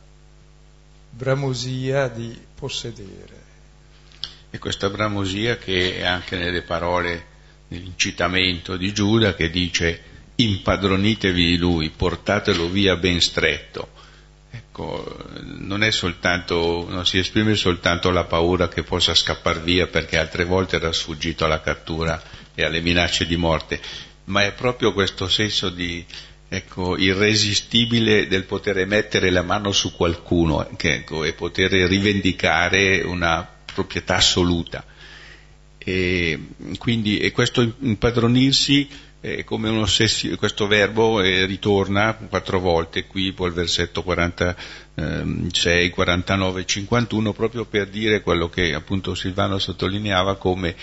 [1.10, 3.42] bramosia di possedere.
[4.50, 7.32] E questa bramosia che è anche nelle parole
[7.78, 10.02] l'incitamento di Giuda che dice
[10.36, 13.90] impadronitevi di lui, portatelo via ben stretto.
[14.50, 20.44] Ecco, non, soltanto, non si esprime soltanto la paura che possa scappare via perché altre
[20.44, 22.20] volte era sfuggito alla cattura
[22.54, 23.80] e alle minacce di morte,
[24.24, 26.04] ma è proprio questo senso di,
[26.48, 33.48] ecco, irresistibile del poter mettere la mano su qualcuno che, ecco, e poter rivendicare una
[33.72, 34.84] proprietà assoluta.
[35.84, 36.38] E
[36.78, 38.88] quindi e questo impadronirsi
[39.20, 46.66] è come un'ossessione, questo verbo eh, ritorna quattro volte qui poi il versetto 46, 49,
[46.66, 50.76] 51 proprio per dire quello che appunto Silvano sottolineava come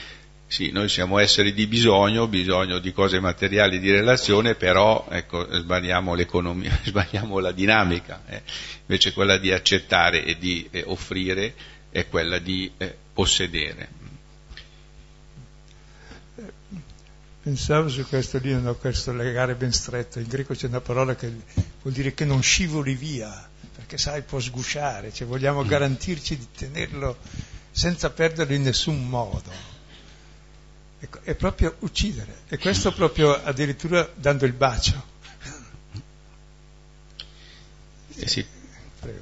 [0.51, 6.13] sì, noi siamo esseri di bisogno, bisogno di cose materiali, di relazione, però ecco, sbagliamo
[6.13, 8.41] l'economia, sbagliamo la dinamica, eh.
[8.81, 11.53] invece quella di accettare e di eh, offrire
[11.89, 14.00] è quella di eh, possedere.
[17.43, 21.15] Pensavo su questo lì, non ho questo legare ben stretto, in greco c'è una parola
[21.15, 21.27] che
[21.81, 25.67] vuol dire che non scivoli via, perché sai può sgusciare, cioè vogliamo mm.
[25.67, 27.17] garantirci di tenerlo
[27.71, 29.49] senza perderlo in nessun modo.
[30.99, 35.03] Ecco, è proprio uccidere, e questo proprio addirittura dando il bacio.
[38.17, 38.45] Eh sì,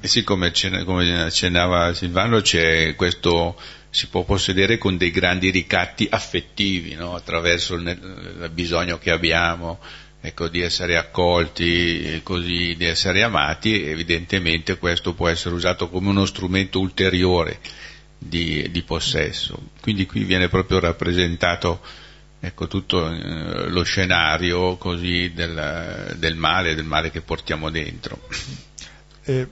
[0.01, 3.57] eh sì come accennava Silvano, c'è questo,
[3.89, 7.15] si può possedere con dei grandi ricatti affettivi, no?
[7.15, 9.79] attraverso il, il, bisogno che abbiamo
[10.21, 16.25] ecco, di essere accolti, così, di essere amati, evidentemente questo può essere usato come uno
[16.25, 17.59] strumento ulteriore
[18.17, 19.69] di, di possesso.
[19.81, 21.81] Quindi qui viene proprio rappresentato
[22.39, 28.27] ecco, tutto eh, lo scenario così del, del, male, del male che portiamo dentro.
[29.23, 29.47] E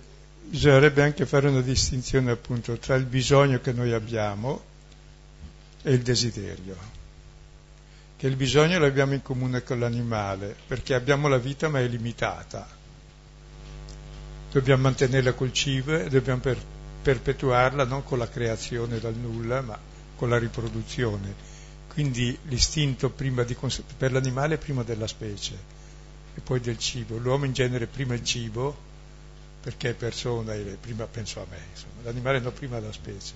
[0.49, 4.61] bisognerebbe anche fare una distinzione appunto tra il bisogno che noi abbiamo
[5.81, 6.75] e il desiderio.
[8.17, 12.67] Che il bisogno l'abbiamo in comune con l'animale, perché abbiamo la vita ma è limitata.
[14.51, 16.57] Dobbiamo mantenerla col cibo e dobbiamo per
[17.01, 19.77] perpetuarla non con la creazione dal nulla, ma
[20.15, 21.55] con la riproduzione.
[21.87, 23.13] Quindi l'istinto
[23.55, 25.57] cons- per l'animale è prima della specie
[26.35, 27.17] e poi del cibo.
[27.17, 28.86] L'uomo in genere prima il cibo,
[29.67, 32.03] perché persona e prima penso a me, insomma.
[32.03, 33.33] l'animale no prima la specie,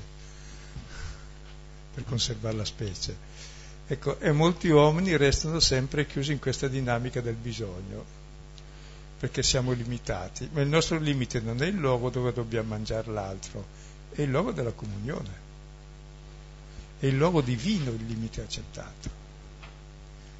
[1.94, 3.18] per conservare la specie.
[3.86, 8.06] Ecco, e molti uomini restano sempre chiusi in questa dinamica del bisogno
[9.20, 13.66] perché siamo limitati, ma il nostro limite non è il luogo dove dobbiamo mangiare l'altro,
[14.12, 15.30] è il luogo della comunione,
[16.98, 19.10] è il luogo divino il limite accettato.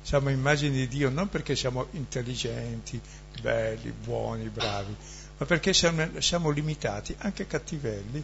[0.04, 3.00] Siamo immagini di Dio non perché siamo intelligenti,
[3.42, 4.96] belli, buoni, bravi,
[5.42, 8.24] ma perché siamo, siamo limitati, anche cattivelli,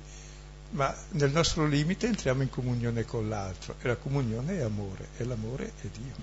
[0.71, 5.23] ma nel nostro limite entriamo in comunione con l'altro e la comunione è amore e
[5.23, 6.13] l'amore è Dio.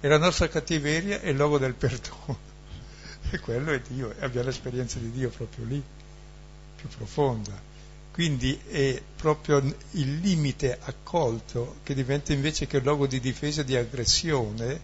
[0.00, 2.38] E la nostra cattiveria è il luogo del perdono
[3.30, 5.82] e quello è Dio, e abbiamo l'esperienza di Dio proprio lì,
[6.76, 7.58] più profonda.
[8.12, 9.60] Quindi è proprio
[9.92, 14.78] il limite accolto che diventa invece che luogo di difesa e di aggressione,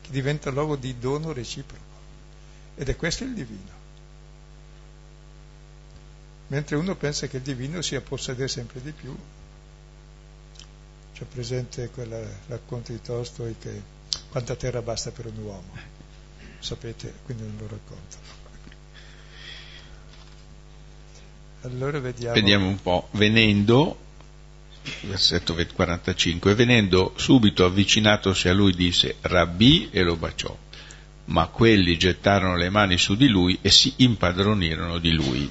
[0.00, 1.82] che diventa luogo di dono reciproco.
[2.76, 3.75] Ed è questo il divino.
[6.48, 9.16] Mentre uno pensa che il divino sia possedere sempre di più,
[11.14, 13.82] c'è presente quel racconto di Tolstoi che
[14.28, 16.04] quanta terra basta per un uomo
[16.66, 18.16] sapete, quindi non lo racconto.
[21.62, 22.34] Allora vediamo.
[22.34, 23.08] Vediamo un po'.
[23.12, 23.98] Venendo,
[25.02, 30.56] versetto 45, venendo subito avvicinatosi a lui disse Rabbi e lo baciò.
[31.26, 35.50] Ma quelli gettarono le mani su di lui e si impadronirono di lui.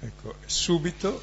[0.00, 1.22] Ecco, subito,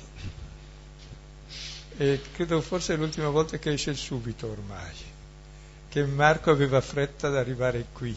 [1.98, 5.16] e credo forse è l'ultima volta che esce il subito ormai
[5.90, 8.16] che Marco aveva fretta ad arrivare qui.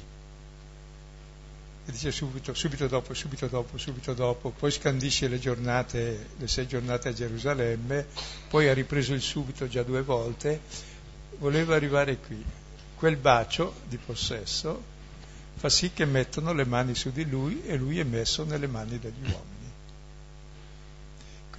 [1.87, 6.67] E dice subito, subito dopo, subito dopo, subito dopo, poi scandisce le giornate, le sei
[6.67, 8.07] giornate a Gerusalemme,
[8.49, 10.61] poi ha ripreso il subito già due volte,
[11.39, 12.45] voleva arrivare qui.
[12.97, 14.99] Quel bacio di possesso
[15.55, 18.99] fa sì che mettono le mani su di lui e lui è messo nelle mani
[18.99, 19.60] degli uomini.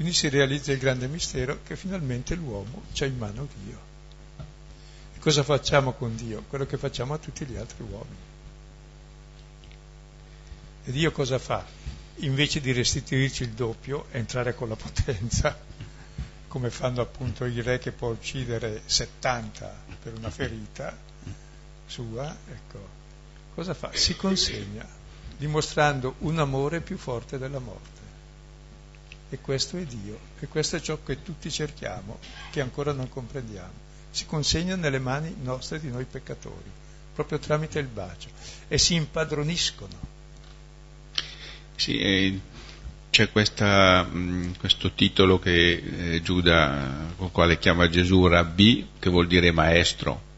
[0.01, 3.79] Quindi si realizza il grande mistero che finalmente l'uomo c'ha in mano Dio.
[5.19, 6.43] Cosa facciamo con Dio?
[6.47, 8.15] Quello che facciamo a tutti gli altri uomini.
[10.85, 11.63] E Dio cosa fa?
[12.15, 15.55] Invece di restituirci il doppio, entrare con la potenza,
[16.47, 20.97] come fanno appunto i re che può uccidere 70 per una ferita
[21.85, 22.87] sua, ecco,
[23.53, 23.91] cosa fa?
[23.93, 24.83] Si consegna,
[25.37, 28.00] dimostrando un amore più forte della morte.
[29.31, 32.19] E questo è Dio, e questo è ciò che tutti cerchiamo,
[32.51, 36.69] che ancora non comprendiamo si consegna nelle mani nostre di noi peccatori,
[37.15, 38.27] proprio tramite il bacio,
[38.67, 40.19] e si impadroniscono.
[41.75, 42.39] Sì, eh,
[43.09, 49.09] c'è questa, mh, mm, questo titolo che eh, Giuda, con quale chiama Gesù Rabbi, che
[49.09, 50.29] vuol dire maestro,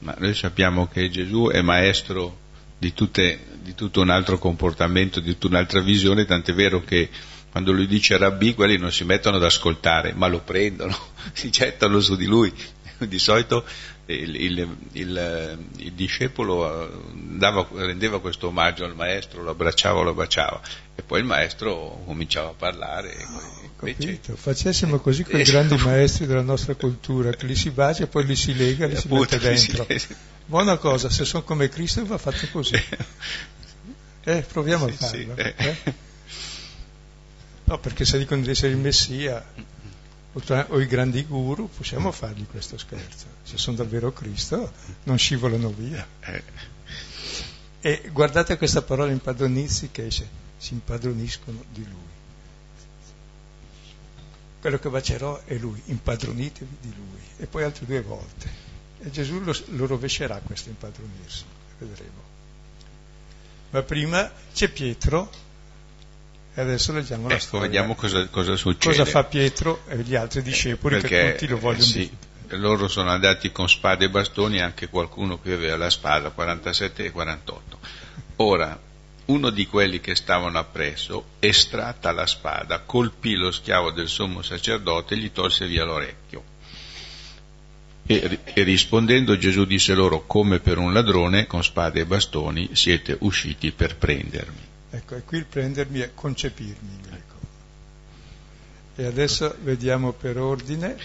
[0.00, 2.44] ma noi sappiamo che Gesù è maestro
[2.78, 7.08] di, tutte, di tutto un altro comportamento, di tutta un'altra visione, tant'è vero che
[7.56, 10.94] quando lui dice Rabbi, quelli non si mettono ad ascoltare, ma lo prendono,
[11.32, 12.52] si gettano su di lui.
[12.98, 13.64] Di solito
[14.06, 20.12] il, il, il, il discepolo eh, dava, rendeva questo omaggio al maestro, lo abbracciava, lo
[20.12, 20.60] baciava
[20.94, 23.16] e poi il maestro cominciava a parlare.
[23.26, 24.20] Oh, invece...
[24.34, 28.26] Facessimo così con i grandi maestri della nostra cultura, che li si bacia e poi
[28.26, 29.86] li si lega e li si mette dentro.
[30.44, 32.74] Buona cosa, se sono come Cristo va fatto così.
[34.28, 35.36] Eh, proviamo a farlo.
[35.36, 35.54] Eh.
[37.66, 37.70] Eh?
[37.70, 39.44] No, perché se dicono di essere il Messia
[40.32, 43.26] o i grandi guru, possiamo fargli questo scherzo.
[43.42, 44.72] Se sono davvero Cristo,
[45.04, 46.06] non scivolano via.
[47.80, 52.14] E guardate questa parola impadronirsi che esce, si impadroniscono di Lui.
[54.60, 57.20] Quello che bacerò è Lui, impadronitevi di Lui.
[57.38, 58.64] E poi altre due volte.
[59.00, 61.44] E Gesù lo, lo rovescerà questo impadronirsi,
[61.78, 62.24] vedremo.
[63.70, 65.30] Ma prima c'è Pietro
[66.58, 67.66] e adesso leggiamo la ecco, storia.
[67.66, 68.96] vediamo cosa, cosa, succede.
[68.96, 72.10] Cosa fa Pietro e gli altri discepoli Perché, che tutti lo vogliono sì,
[72.52, 77.10] loro sono andati con spade e bastoni, anche qualcuno che aveva la spada, 47 e
[77.10, 77.78] 48.
[78.36, 78.80] Ora,
[79.26, 85.12] uno di quelli che stavano appresso, estratta la spada, colpì lo schiavo del sommo sacerdote
[85.12, 86.42] e gli tolse via l'orecchio.
[88.06, 93.14] E, e, rispondendo Gesù disse loro, come per un ladrone, con spade e bastoni siete
[93.20, 94.65] usciti per prendermi.
[94.96, 97.34] Ecco, e qui il prendermi è concepirmi in greco.
[98.94, 100.96] E adesso vediamo per ordine.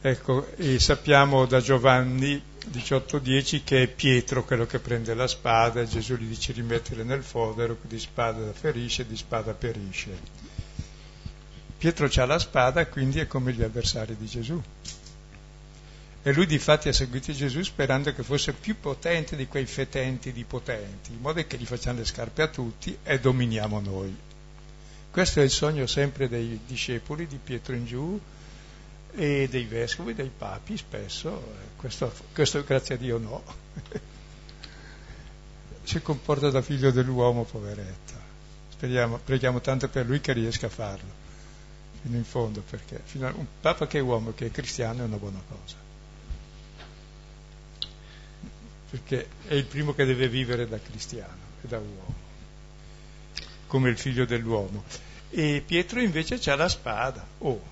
[0.00, 5.86] Ecco, e sappiamo da Giovanni 18.10 che è Pietro quello che prende la spada e
[5.86, 10.18] Gesù gli dice rimettere nel fodero, di spada ferisce, di spada perisce.
[11.76, 14.60] Pietro ha la spada, quindi è come gli avversari di Gesù.
[16.24, 20.32] E lui di fatti ha seguito Gesù sperando che fosse più potente di quei fetenti
[20.32, 24.16] di potenti, in modo che gli facciamo le scarpe a tutti e dominiamo noi.
[25.10, 28.20] Questo è il sogno sempre dei discepoli di Pietro in giù
[29.14, 33.42] e dei vescovi, dei papi spesso, questo, questo grazie a Dio no.
[35.82, 38.14] si comporta da figlio dell'uomo, poveretta.
[38.70, 41.20] Speriamo, preghiamo tanto per lui che riesca a farlo
[42.02, 45.40] fino in fondo, perché un papa che è uomo, che è cristiano, è una buona
[45.48, 45.81] cosa.
[48.92, 52.14] Perché è il primo che deve vivere da cristiano e da uomo,
[53.66, 54.84] come il figlio dell'uomo.
[55.30, 57.70] E Pietro invece ha la spada, oh.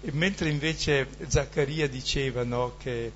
[0.00, 3.12] E mentre invece Zaccaria diceva no, che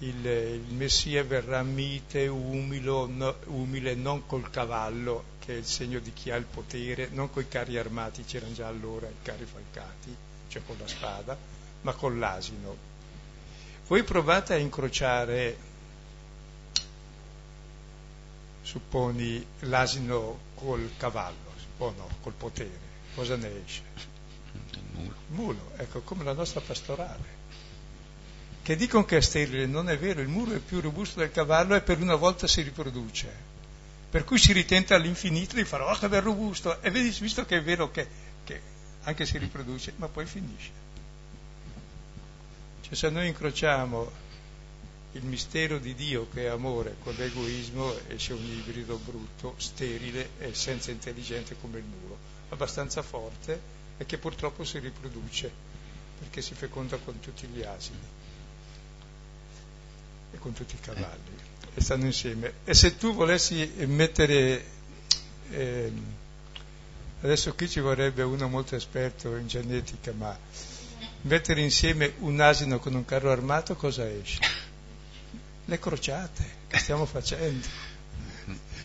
[0.00, 6.00] il, il, Messia verrà mite, umilo, no, umile, non col cavallo, che è il segno
[6.00, 10.14] di chi ha il potere, non coi carri armati, c'erano già allora i carri falcati,
[10.48, 11.34] cioè con la spada,
[11.80, 12.92] ma con l'asino.
[13.86, 15.72] Voi provate a incrociare
[18.64, 22.78] supponi l'asino col cavallo, o no, col potere,
[23.14, 23.82] cosa ne esce?
[24.72, 25.14] Il mulo.
[25.28, 27.42] mulo, ecco, come la nostra pastorale.
[28.62, 31.74] Che dicono che è sterile, non è vero, il mulo è più robusto del cavallo
[31.74, 33.52] e per una volta si riproduce.
[34.08, 37.58] Per cui si ritenta all'infinito di fare, oh che bel robusto, e vedi, visto che
[37.58, 38.08] è vero che,
[38.44, 38.60] che
[39.02, 40.70] anche si riproduce, ma poi finisce.
[42.80, 44.10] Cioè se noi incrociamo
[45.14, 50.54] il mistero di Dio che è amore con l'egoismo esce un ibrido brutto, sterile e
[50.54, 53.60] senza intelligenza come il muro, abbastanza forte
[53.96, 55.50] e che purtroppo si riproduce
[56.18, 58.22] perché si feconda con tutti gli asini
[60.32, 62.54] e con tutti i cavalli e stanno insieme.
[62.64, 64.64] E se tu volessi mettere,
[65.50, 65.92] eh,
[67.20, 70.36] adesso qui ci vorrebbe uno molto esperto in genetica, ma
[71.22, 74.53] mettere insieme un asino con un carro armato cosa esce?
[75.66, 77.66] Le crociate che stiamo facendo,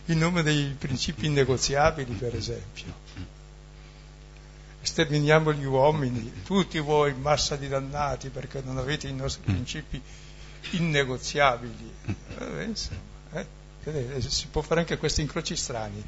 [0.06, 3.38] in nome dei principi innegoziabili, per esempio.
[4.82, 10.00] Sterminiamo gli uomini, tutti voi, massa di dannati, perché non avete i nostri principi
[10.70, 11.94] innegoziabili.
[12.38, 13.00] Eh, insomma,
[13.32, 14.20] eh?
[14.20, 16.02] si può fare anche questi incroci strani.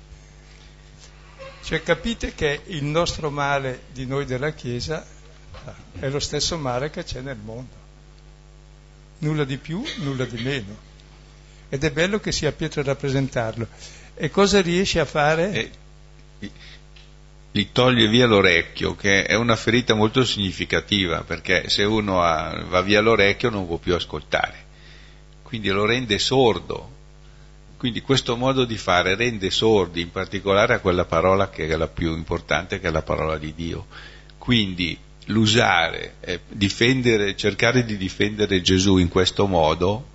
[1.63, 5.07] Cioè capite che il nostro male di noi della Chiesa
[5.65, 7.82] ah, è lo stesso male che c'è nel mondo
[9.23, 10.91] nulla di più, nulla di meno.
[11.69, 13.67] Ed è bello che sia Pietro a rappresentarlo.
[14.15, 15.53] E cosa riesce a fare?
[15.53, 15.71] E,
[17.51, 22.81] gli toglie via l'orecchio, che è una ferita molto significativa, perché se uno ha, va
[22.81, 24.65] via l'orecchio non può più ascoltare,
[25.43, 27.01] quindi lo rende sordo.
[27.77, 31.89] Quindi questo modo di fare rende sordi, in particolare a quella parola che è la
[31.89, 33.87] più importante, che è la parola di Dio.
[34.39, 34.97] Quindi
[35.27, 36.15] l'usare,
[36.49, 40.11] difendere, cercare di difendere Gesù in questo modo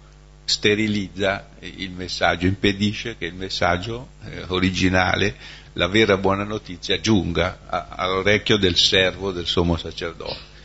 [0.47, 5.36] sterilizza il messaggio, impedisce che il messaggio eh, originale
[5.74, 10.55] la vera buona notizia giunga all'orecchio del servo del sommo sacerdote.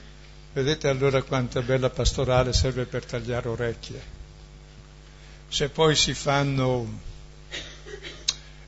[0.52, 4.02] Vedete allora quanta bella pastorale serve per tagliare orecchie.
[5.48, 7.00] Se poi si fanno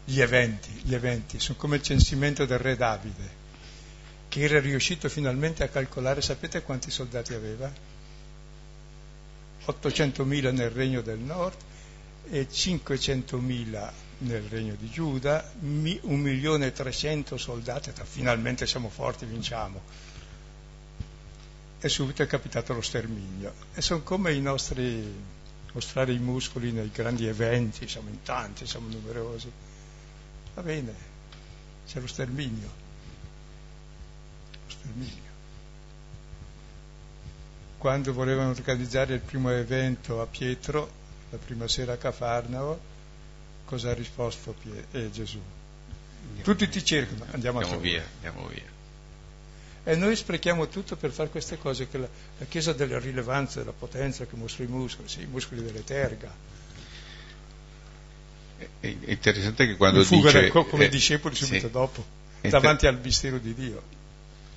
[0.05, 3.43] gli eventi, gli eventi, sono come il censimento del re Davide,
[4.35, 7.73] che era riuscito finalmente a calcolare, sapete quanti soldati aveva?
[9.65, 11.55] 800.000 nel regno del nord
[12.29, 19.81] e 500.000 nel regno di Giuda, un milione e trecento soldati, finalmente siamo forti, vinciamo.
[21.79, 23.55] E subito è capitato lo sterminio.
[23.73, 25.15] E sono come i nostri
[25.73, 29.49] mostrare i muscoli nei grandi eventi, siamo in tanti, siamo numerosi.
[30.55, 30.93] Va bene,
[31.87, 32.83] c'è lo sterminio.
[34.69, 35.33] Sterminio.
[37.79, 40.91] Quando volevano organizzare il primo evento a Pietro,
[41.31, 42.81] la prima sera a Cafarnao,
[43.65, 45.41] cosa ha risposto Pie- eh, Gesù?
[46.27, 48.73] Andiamo Tutti ti cercano, andiamo, andiamo via, andiamo via.
[49.87, 52.09] E noi sprechiamo tutto per fare queste cose, che la,
[52.39, 56.33] la Chiesa della rilevanza, della potenza, che mostra i muscoli, sì, i muscoli delle terga.
[58.81, 60.49] È interessante che quando fuga dice...
[60.49, 62.05] come eh, discepoli subito sì, dopo,
[62.41, 63.83] davanti al mistero di Dio.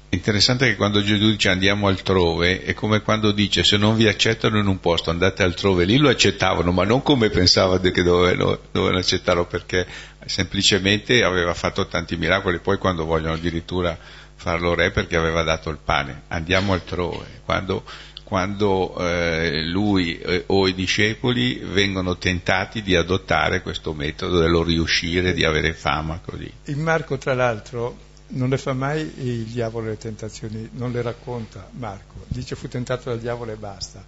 [0.10, 4.58] Interessante che quando Gesù dice andiamo altrove è come quando dice se non vi accettano
[4.58, 8.99] in un posto andate altrove, lì lo accettavano ma non come pensavano che dovevano, dovevano
[8.99, 9.86] accettarlo perché
[10.26, 13.97] semplicemente aveva fatto tanti miracoli, poi quando vogliono addirittura
[14.36, 17.84] farlo re perché aveva dato il pane, andiamo altrove, quando,
[18.24, 25.34] quando eh, lui eh, o i discepoli vengono tentati di adottare questo metodo dello riuscire,
[25.34, 26.49] di avere fama così.
[26.66, 31.69] In Marco tra l'altro non le fa mai il diavolo le tentazioni, non le racconta
[31.71, 34.03] Marco, dice fu tentato dal diavolo e basta.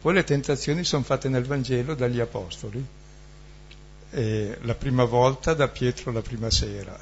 [0.00, 2.84] Poi le tentazioni sono fatte nel Vangelo dagli Apostoli,
[4.10, 6.96] eh, la prima volta da Pietro la prima sera,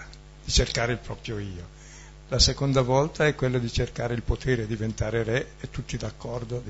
[0.44, 1.80] di cercare il proprio io.
[2.28, 6.62] La seconda volta è quella di cercare il potere, diventare re e tutti d'accordo.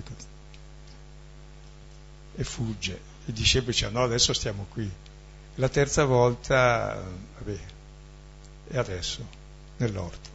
[2.34, 3.10] E fugge.
[3.26, 4.90] I discepoli dicono no, adesso stiamo qui.
[5.56, 7.00] La terza volta,
[7.38, 7.58] vabbè,
[8.68, 9.41] e adesso?
[9.76, 10.30] Nell'orto.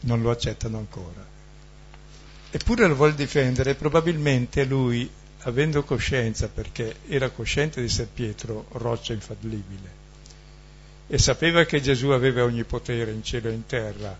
[0.00, 1.32] Non lo accettano ancora.
[2.50, 9.12] Eppure lo vuole difendere, probabilmente lui, avendo coscienza, perché era cosciente di essere Pietro, roccia
[9.12, 10.02] infallibile,
[11.08, 14.16] e sapeva che Gesù aveva ogni potere in cielo e in terra,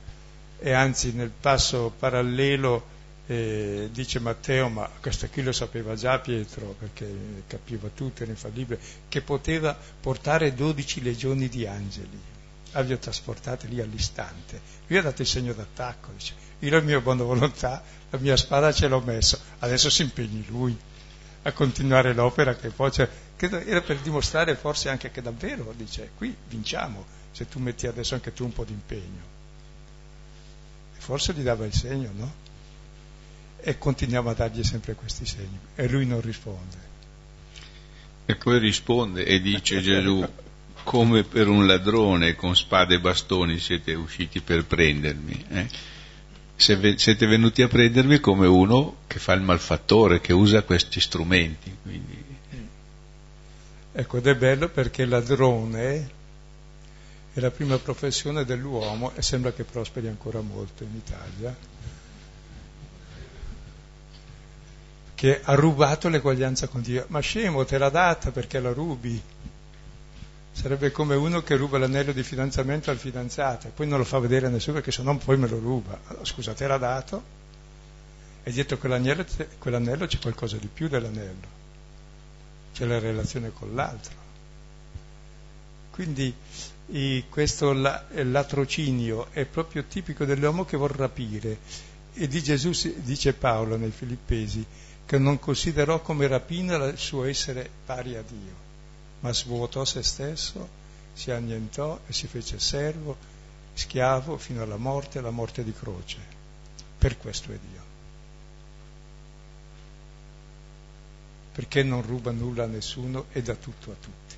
[0.58, 2.92] e anzi nel passo parallelo
[3.26, 7.06] eh, dice Matteo, ma questo qui lo sapeva già Pietro, perché
[7.46, 12.32] capiva tutto, era infallibile, che poteva portare dodici legioni di angeli
[12.74, 14.60] abbia trasportate lì all'istante.
[14.86, 18.72] Lui ha dato il segno d'attacco, dice, io la mia buona volontà, la mia spada
[18.72, 20.76] ce l'ho messo, adesso si impegni lui
[21.46, 26.34] a continuare l'opera che poi cioè, era per dimostrare forse anche che davvero, dice, qui
[26.48, 29.32] vinciamo, se tu metti adesso anche tu un po' di impegno.
[30.96, 32.32] E forse gli dava il segno, no?
[33.60, 35.58] E continuiamo a dargli sempre questi segni.
[35.74, 36.92] E lui non risponde.
[38.26, 40.26] E poi risponde e dice Gesù,
[40.84, 45.44] come per un ladrone con spade e bastoni siete usciti per prendermi.
[45.48, 45.68] Eh?
[46.56, 51.76] Siete venuti a prendermi come uno che fa il malfattore, che usa questi strumenti.
[51.82, 52.22] Quindi...
[53.96, 56.10] Ecco, ed è bello perché il ladrone
[57.32, 61.56] è la prima professione dell'uomo e sembra che prosperi ancora molto in Italia,
[65.14, 67.04] che ha rubato l'eguaglianza con Dio.
[67.08, 69.20] Ma scemo, te l'ha data perché la rubi.
[70.54, 74.20] Sarebbe come uno che ruba l'anello di fidanzamento al fidanzato e poi non lo fa
[74.20, 75.98] vedere a nessuno perché se no poi me lo ruba.
[76.06, 77.22] Allora, scusa, te l'ha dato
[78.44, 79.26] e dietro quell'anello,
[79.58, 81.46] quell'anello c'è qualcosa di più dell'anello,
[82.72, 84.14] c'è la relazione con l'altro.
[85.90, 86.32] Quindi
[87.28, 91.58] questo latrocinio è proprio tipico dell'uomo che vuol rapire
[92.14, 94.64] e di Gesù dice Paolo nei Filippesi
[95.04, 98.63] che non considerò come rapina il suo essere pari a Dio
[99.24, 100.68] ma svuotò se stesso,
[101.14, 103.16] si annientò e si fece servo,
[103.72, 106.18] schiavo fino alla morte, la morte di croce.
[106.98, 107.82] Per questo è Dio.
[111.52, 114.34] Perché non ruba nulla a nessuno e dà tutto a tutti.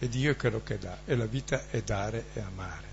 [0.00, 2.88] e Dio è quello che dà, e la vita è dare e amare.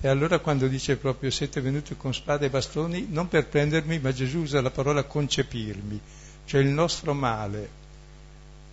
[0.00, 4.12] E allora quando dice proprio siete venuti con spade e bastoni, non per prendermi, ma
[4.12, 6.00] Gesù usa la parola concepirmi,
[6.44, 7.84] cioè il nostro male,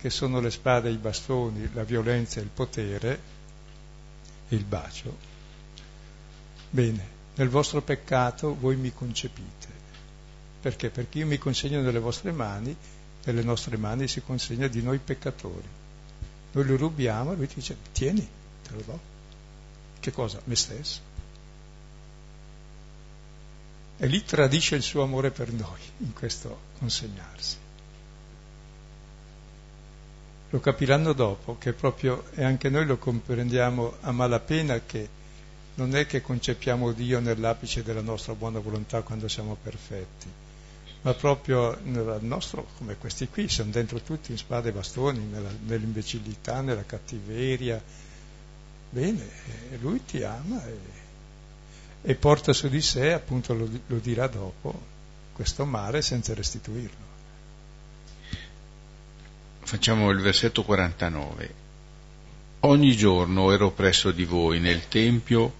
[0.04, 3.18] che sono le spade e i bastoni, la violenza e il potere,
[4.48, 5.16] il bacio.
[6.68, 9.66] Bene, nel vostro peccato voi mi concepite.
[10.60, 10.90] Perché?
[10.90, 12.76] Perché io mi consegno nelle vostre mani,
[13.24, 15.68] nelle nostre mani si consegna di noi peccatori.
[16.52, 18.28] Noi lo rubiamo e lui ti dice, tieni,
[18.62, 19.00] te lo do.
[20.00, 20.38] Che cosa?
[20.44, 21.00] Me stesso.
[23.96, 27.63] E lì tradisce il suo amore per noi, in questo consegnarsi.
[30.54, 35.08] Lo capiranno dopo, che proprio, e anche noi lo comprendiamo a malapena, che
[35.74, 40.28] non è che concepiamo Dio nell'apice della nostra buona volontà quando siamo perfetti,
[41.02, 45.50] ma proprio nel nostro, come questi qui, sono dentro tutti in spade e bastoni, nella,
[45.66, 47.82] nell'imbecillità, nella cattiveria.
[48.90, 49.28] Bene,
[49.80, 50.78] lui ti ama e
[52.06, 54.78] e porta su di sé, appunto lo, lo dirà dopo,
[55.32, 57.03] questo male senza restituirlo.
[59.64, 61.54] Facciamo il versetto 49.
[62.60, 65.54] Ogni giorno ero presso di voi nel Tempio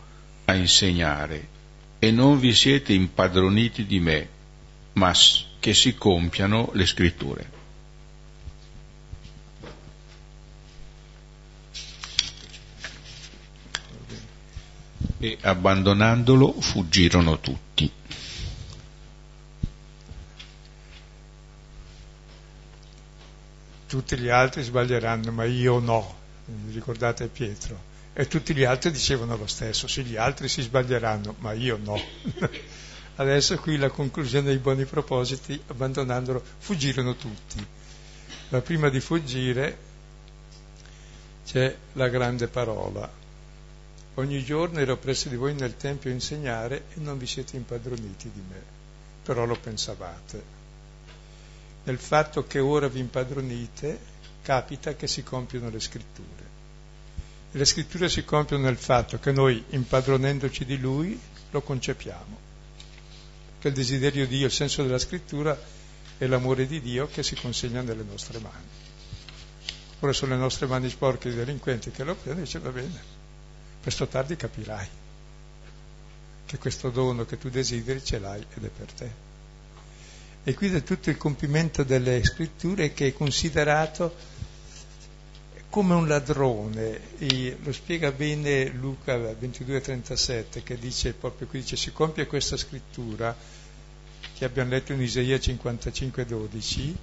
[0.44, 1.48] a insegnare
[1.98, 4.28] e non vi siete impadroniti di me,
[4.94, 5.12] ma
[5.58, 7.62] che si compiano le scritture.
[15.24, 17.90] e abbandonandolo fuggirono tutti.
[23.94, 26.16] Tutti gli altri sbaglieranno, ma io no,
[26.72, 27.92] ricordate Pietro.
[28.12, 31.96] E tutti gli altri dicevano lo stesso, sì, gli altri si sbaglieranno, ma io no.
[33.14, 37.64] Adesso qui la conclusione dei buoni propositi, abbandonandolo, fuggirono tutti.
[38.48, 39.78] Ma prima di fuggire
[41.46, 43.08] c'è la grande parola,
[44.14, 48.28] Ogni giorno ero presso di voi nel Tempio a insegnare e non vi siete impadroniti
[48.32, 48.60] di me,
[49.22, 50.53] però lo pensavate.
[51.84, 53.98] Nel fatto che ora vi impadronite,
[54.42, 56.52] capita che si compiono le scritture.
[57.52, 61.18] E le scritture si compiono nel fatto che noi, impadronendoci di Lui,
[61.50, 62.38] lo concepiamo.
[63.58, 65.58] Che il desiderio di Dio, il senso della scrittura,
[66.18, 68.82] è l'amore di Dio che si consegna nelle nostre mani.
[70.00, 73.02] Ora sono le nostre mani sporche di delinquenti che lo prendono e dice va bene,
[73.80, 74.88] presto tardi capirai
[76.46, 79.10] che questo dono che tu desideri ce l'hai ed è per te.
[80.44, 84.14] E qui è tutto il compimento delle scritture che è considerato
[85.70, 91.90] come un ladrone, e lo spiega bene Luca 22,37 che dice proprio qui, dice si
[91.90, 93.34] compie questa scrittura
[94.34, 96.94] che abbiamo letto in Isaia 55,12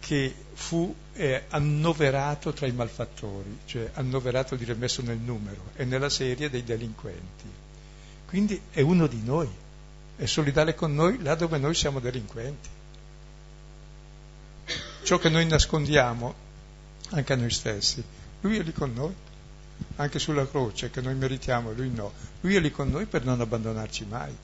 [0.00, 6.08] che fu eh, annoverato tra i malfattori, cioè annoverato dire messo nel numero, e nella
[6.08, 7.44] serie dei delinquenti.
[8.26, 9.48] Quindi è uno di noi,
[10.16, 12.68] è solidale con noi là dove noi siamo delinquenti.
[15.02, 16.34] Ciò che noi nascondiamo
[17.10, 18.02] anche a noi stessi,
[18.40, 19.14] lui è lì con noi,
[19.96, 23.40] anche sulla croce che noi meritiamo, lui no, lui è lì con noi per non
[23.40, 24.34] abbandonarci mai.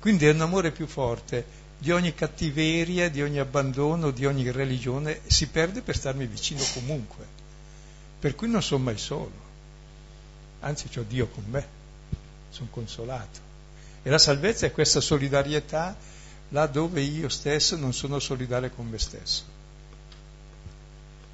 [0.00, 5.20] Quindi è un amore più forte di ogni cattiveria, di ogni abbandono, di ogni religione,
[5.26, 7.24] si perde per starmi vicino comunque.
[8.18, 9.46] Per cui non sono mai solo,
[10.60, 11.66] anzi ho Dio con me,
[12.50, 13.47] sono consolato.
[14.08, 15.94] E la salvezza è questa solidarietà
[16.48, 19.44] là dove io stesso non sono solidale con me stesso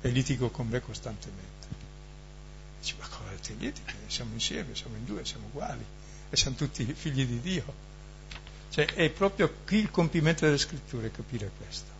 [0.00, 1.68] e litigo con me costantemente.
[2.80, 3.92] Dici, ma cosa ti litighi?
[4.08, 5.84] Siamo insieme, siamo in due, siamo uguali
[6.28, 7.64] e siamo tutti figli di Dio.
[8.70, 11.92] Cioè è proprio qui il compimento delle scritture capire questo.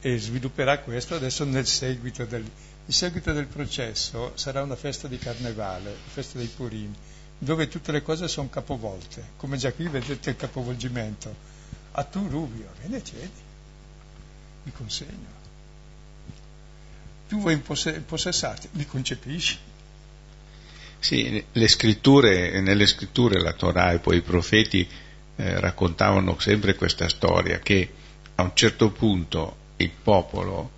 [0.00, 2.50] E svilupperà questo adesso nel seguito del,
[2.86, 6.92] il seguito del processo sarà una festa di carnevale, festa dei Purim,
[7.38, 11.50] dove tutte le cose sono capovolte, come già qui vedete il capovolgimento.
[11.92, 13.30] A tu Rubio, vieni chiedi,
[14.64, 15.40] mi consegno.
[17.28, 19.58] Tu vuoi impossessarti, mi concepisci
[21.02, 24.88] sì, le scritture, nelle scritture la Torah e poi i profeti
[25.34, 27.92] eh, raccontavano sempre questa storia che
[28.36, 30.70] a un certo punto il popolo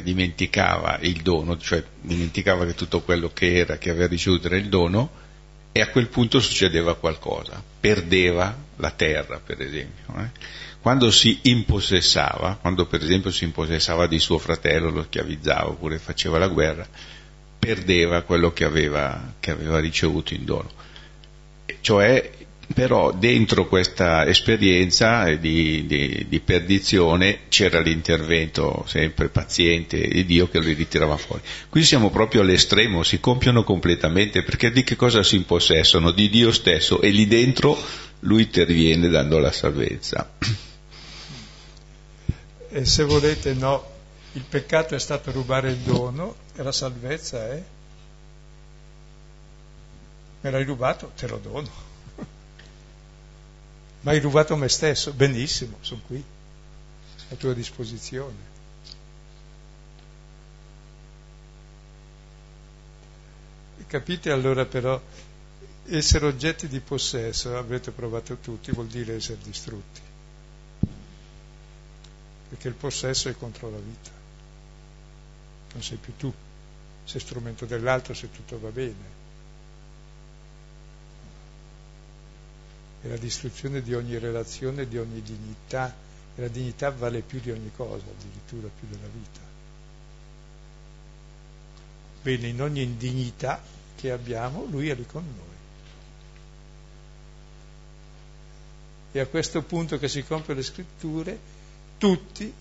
[0.00, 4.68] dimenticava il dono, cioè dimenticava che tutto quello che era, che aveva ricevuto era il
[4.68, 5.24] dono
[5.72, 10.04] e a quel punto succedeva qualcosa, perdeva la terra per esempio.
[10.18, 10.30] Eh.
[10.80, 16.38] Quando si impossessava, quando per esempio si impossessava di suo fratello, lo schiavizzava oppure faceva
[16.38, 16.86] la guerra,
[17.58, 20.70] perdeva quello che aveva, che aveva ricevuto in dono.
[21.80, 22.30] Cioè
[22.74, 30.60] però dentro questa esperienza di, di, di, perdizione c'era l'intervento sempre paziente di Dio che
[30.60, 31.42] li ritirava fuori.
[31.68, 36.10] Qui siamo proprio all'estremo, si compiono completamente perché di che cosa si impossessano?
[36.10, 37.78] Di Dio stesso e lì dentro
[38.20, 40.28] lui interviene dando la salvezza.
[42.68, 43.90] E se volete no,
[44.32, 47.62] il peccato è stato rubare il dono e la salvezza è
[50.40, 51.85] me l'hai rubato, te lo dono
[54.06, 56.22] ma hai rubato me stesso, benissimo, sono qui,
[57.30, 58.54] a tua disposizione.
[63.88, 65.00] Capite allora però,
[65.86, 70.00] essere oggetti di possesso, avrete provato tutti, vuol dire essere distrutti,
[72.48, 74.10] perché il possesso è contro la vita,
[75.72, 76.32] non sei più tu,
[77.02, 79.15] sei strumento dell'altro se tutto va bene.
[83.06, 85.94] È la distruzione di ogni relazione, di ogni dignità,
[86.34, 89.40] e la dignità vale più di ogni cosa, addirittura più della vita.
[92.22, 93.62] Bene, in ogni indignità
[93.94, 95.54] che abbiamo, lui è lì con noi.
[99.12, 101.38] E a questo punto che si compiono le scritture,
[101.96, 102.52] tutti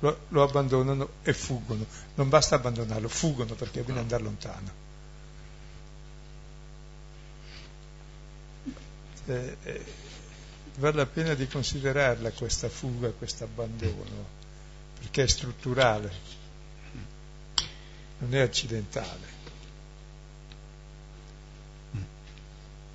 [0.00, 1.86] lo, lo abbandonano e fuggono.
[2.14, 4.81] Non basta abbandonarlo, fuggono perché bisogna andare lontano.
[9.26, 9.84] Eh, eh,
[10.76, 14.40] vale la pena di considerarla questa fuga, questo abbandono,
[14.98, 16.10] perché è strutturale,
[18.18, 19.40] non è accidentale.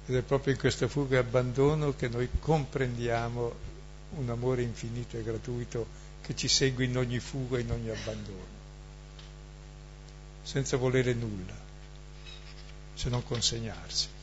[0.09, 3.53] Ed è proprio in questa fuga e abbandono che noi comprendiamo
[4.15, 5.85] un amore infinito e gratuito
[6.21, 8.55] che ci segue in ogni fuga e in ogni abbandono,
[10.43, 11.53] senza volere nulla,
[12.93, 14.15] se non consegnarsi.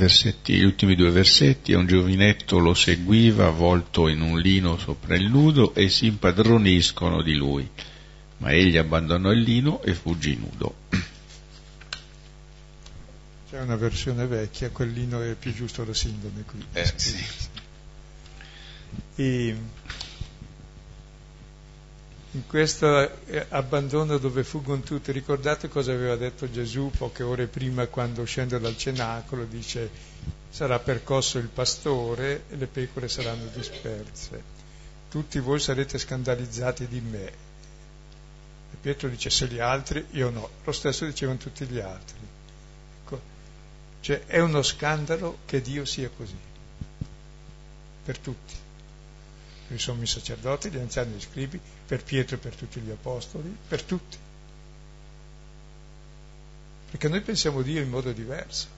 [0.00, 5.14] Versetti, gli ultimi due versetti, e un giovinetto lo seguiva avvolto in un lino sopra
[5.14, 7.68] il nudo e si impadroniscono di lui.
[8.38, 10.74] Ma egli abbandonò il lino e fuggì nudo.
[13.50, 16.64] C'è una versione vecchia, quel lino è più giusto la sindone qui.
[16.72, 17.24] Eh, sì.
[19.16, 19.56] E
[22.32, 27.86] in questo eh, abbandono dove fuggono tutti, ricordate cosa aveva detto Gesù poche ore prima
[27.88, 29.90] quando scende dal cenacolo, dice
[30.48, 34.58] sarà percosso il pastore e le pecore saranno disperse.
[35.10, 37.26] Tutti voi sarete scandalizzati di me.
[37.26, 40.48] E Pietro dice se gli altri, io no.
[40.62, 42.18] Lo stesso dicevano tutti gli altri.
[43.02, 43.20] Ecco,
[44.02, 46.38] cioè è uno scandalo che Dio sia così,
[48.04, 48.68] per tutti
[49.70, 51.60] per i sommi sacerdoti, gli anziani gli scribi,
[51.90, 54.16] per Pietro e per tutti gli apostoli, per tutti.
[56.88, 58.68] Perché noi pensiamo Dio in modo diverso.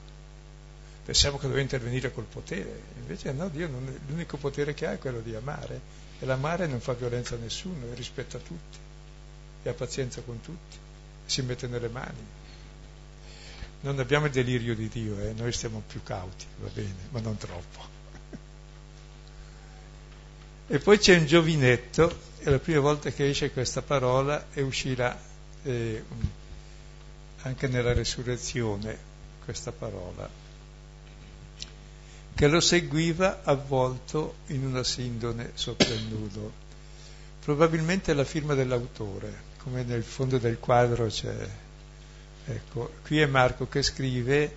[1.04, 4.98] Pensiamo che deve intervenire col potere, invece no, Dio non l'unico potere che ha è
[4.98, 5.78] quello di amare,
[6.20, 8.78] e l'amare non fa violenza a nessuno, e rispetta tutti,
[9.62, 10.76] e ha pazienza con tutti,
[11.26, 12.24] e si mette nelle mani.
[13.82, 15.34] Non abbiamo il delirio di Dio, eh?
[15.34, 17.91] noi stiamo più cauti, va bene, ma non troppo.
[20.73, 25.20] E poi c'è un giovinetto, è la prima volta che esce questa parola e uscirà
[25.64, 26.03] eh,
[27.43, 28.97] anche nella resurrezione
[29.45, 30.27] questa parola,
[32.35, 36.51] che lo seguiva avvolto in una sindone sopra il nudo.
[37.45, 41.49] Probabilmente la firma dell'autore, come nel fondo del quadro c'è.
[42.47, 44.51] Ecco, qui è Marco che scrive,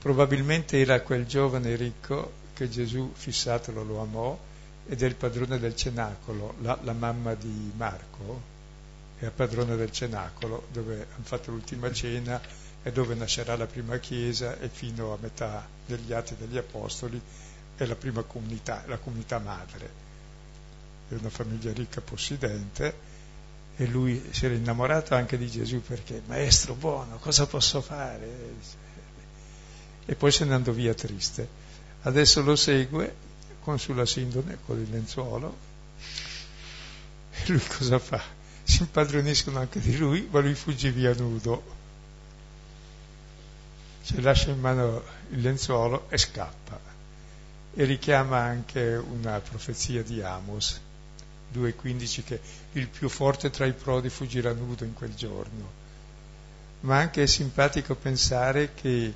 [0.00, 4.45] probabilmente era quel giovane ricco che Gesù fissatelo lo amò,
[4.88, 8.54] ed è il padrone del cenacolo, la, la mamma di Marco
[9.18, 12.40] è la padrona del cenacolo dove hanno fatto l'ultima cena
[12.82, 17.20] e dove nascerà la prima chiesa e fino a metà degli atti degli apostoli
[17.76, 20.04] è la prima comunità, la comunità madre.
[21.08, 23.14] È una famiglia ricca possidente
[23.76, 28.54] e lui si era innamorato anche di Gesù perché maestro buono, cosa posso fare?
[30.06, 31.64] E poi se ne andò via triste.
[32.02, 33.25] Adesso lo segue
[33.66, 35.56] con sulla sindone, con il lenzuolo,
[37.32, 38.22] e lui cosa fa?
[38.62, 41.64] Si impadroniscono anche di lui, ma lui fugge via nudo.
[44.04, 46.78] Cioè lascia in mano il lenzuolo e scappa.
[47.74, 50.80] E richiama anche una profezia di Amos
[51.52, 52.40] 2.15 che
[52.74, 55.72] il più forte tra i prodi fuggirà nudo in quel giorno.
[56.82, 59.12] Ma anche è simpatico pensare che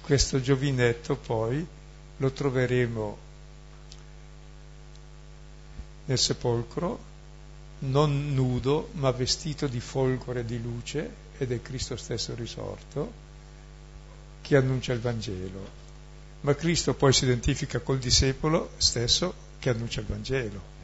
[0.00, 1.66] questo giovinetto poi
[2.16, 3.28] lo troveremo
[6.04, 7.08] nel sepolcro
[7.80, 13.12] non nudo, ma vestito di folgore di luce, ed è Cristo stesso risorto,
[14.42, 15.78] che annuncia il Vangelo.
[16.42, 20.78] Ma Cristo poi si identifica col discepolo stesso che annuncia il Vangelo.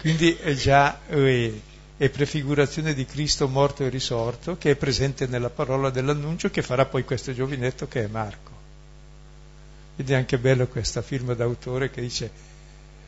[0.00, 1.60] Quindi è già eh,
[1.96, 6.86] è prefigurazione di Cristo morto e risorto che è presente nella parola dell'annuncio che farà
[6.86, 8.50] poi questo giovinetto che è Marco.
[9.96, 12.30] Ed è anche bello questa firma d'autore che dice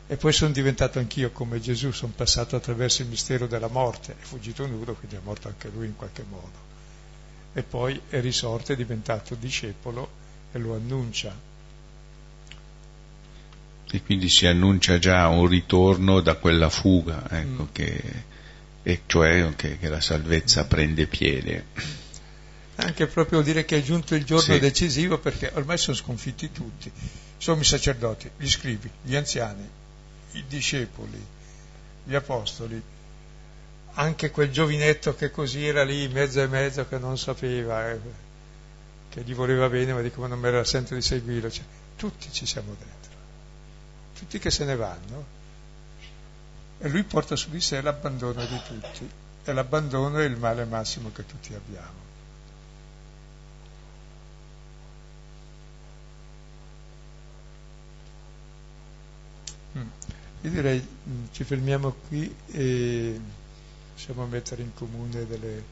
[0.08, 4.22] e poi sono diventato anch'io come Gesù, sono passato attraverso il mistero della morte, è
[4.22, 6.64] fuggito nudo, quindi è morto anche lui in qualche modo.
[7.52, 10.08] E poi è risorto, è diventato discepolo
[10.52, 11.34] e lo annuncia.
[13.90, 17.68] E quindi si annuncia già un ritorno da quella fuga, ecco, mm.
[17.72, 18.02] che,
[18.84, 21.66] e cioè che, che, la salvezza prende piede.
[22.76, 24.60] Anche proprio dire che è giunto il giorno sì.
[24.60, 26.92] decisivo perché ormai sono sconfitti tutti.
[27.38, 29.68] Sono i sacerdoti, gli scrivi, gli anziani,
[30.36, 31.24] i discepoli,
[32.04, 32.80] gli apostoli,
[33.94, 38.00] anche quel giovinetto che così era lì, mezzo e mezzo, che non sapeva, eh,
[39.08, 41.50] che gli voleva bene, ma dico, ma non mi era sento di seguirlo.
[41.50, 41.64] Cioè,
[41.96, 43.12] tutti ci siamo dentro,
[44.14, 45.34] tutti che se ne vanno.
[46.78, 49.10] E lui porta su di sé l'abbandono di tutti,
[49.44, 52.05] e l'abbandono è il male massimo che tutti abbiamo.
[60.46, 63.20] Io direi mm, ci fermiamo qui e
[63.92, 65.64] possiamo mettere in comune delle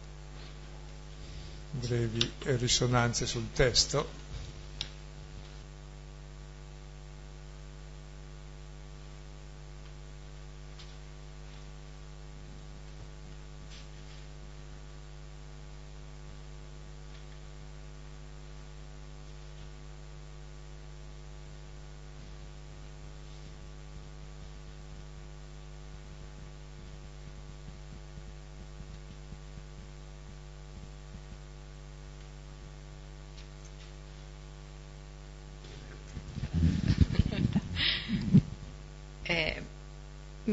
[1.71, 4.05] brevi risonanze sul testo.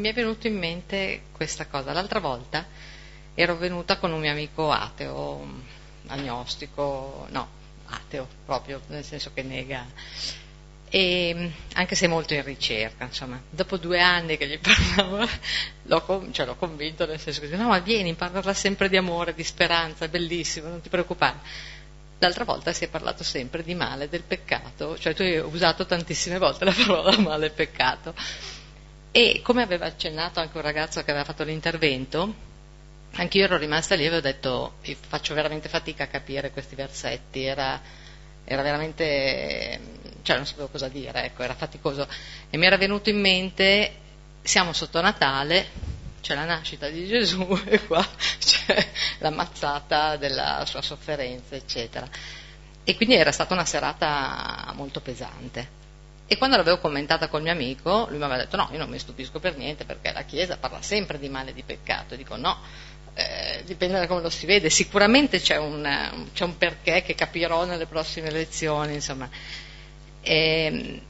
[0.02, 1.94] Mi è venuto in mente questa cosa.
[1.94, 2.66] L'altra volta
[3.34, 5.48] ero venuta con un mio amico ateo,
[6.08, 7.48] agnostico, no,
[7.86, 9.86] ateo proprio, nel senso che nega.
[10.90, 15.26] E, anche se molto in ricerca, insomma, dopo due anni che gli parlavo,
[15.84, 19.44] l'ho, cioè, l'ho convinto nel senso che no, ma vieni, parlerà sempre di amore, di
[19.44, 21.38] speranza, è bellissimo, non ti preoccupare.
[22.18, 26.38] L'altra volta si è parlato sempre di male, del peccato, cioè tu hai usato tantissime
[26.38, 28.14] volte la parola male e peccato.
[29.12, 32.34] E come aveva accennato anche un ragazzo che aveva fatto l'intervento,
[33.16, 34.76] anch'io ero rimasta lì e avevo detto
[35.08, 37.82] faccio veramente fatica a capire questi versetti, era,
[38.46, 39.80] era veramente,
[40.22, 42.08] cioè non sapevo cosa dire, ecco, era faticoso.
[42.50, 43.96] E mi era venuto in mente,
[44.44, 45.68] siamo sotto Natale,
[46.22, 48.08] c'è la nascita di Gesù e qua
[48.40, 48.88] c'è
[49.20, 52.08] l'ammazzata della sua sofferenza, eccetera.
[52.84, 55.80] E quindi era stata una serata molto pesante.
[56.32, 58.98] E quando l'avevo commentata col mio amico, lui mi aveva detto no, io non mi
[58.98, 62.16] stupisco per niente perché la Chiesa parla sempre di male e di peccato.
[62.16, 62.58] Dico no,
[63.16, 65.84] eh, dipende da come lo si vede, sicuramente c'è un,
[66.34, 69.30] c'è un, perché che capirò nelle prossime lezioni, insomma.
[70.22, 71.02] E, ehm,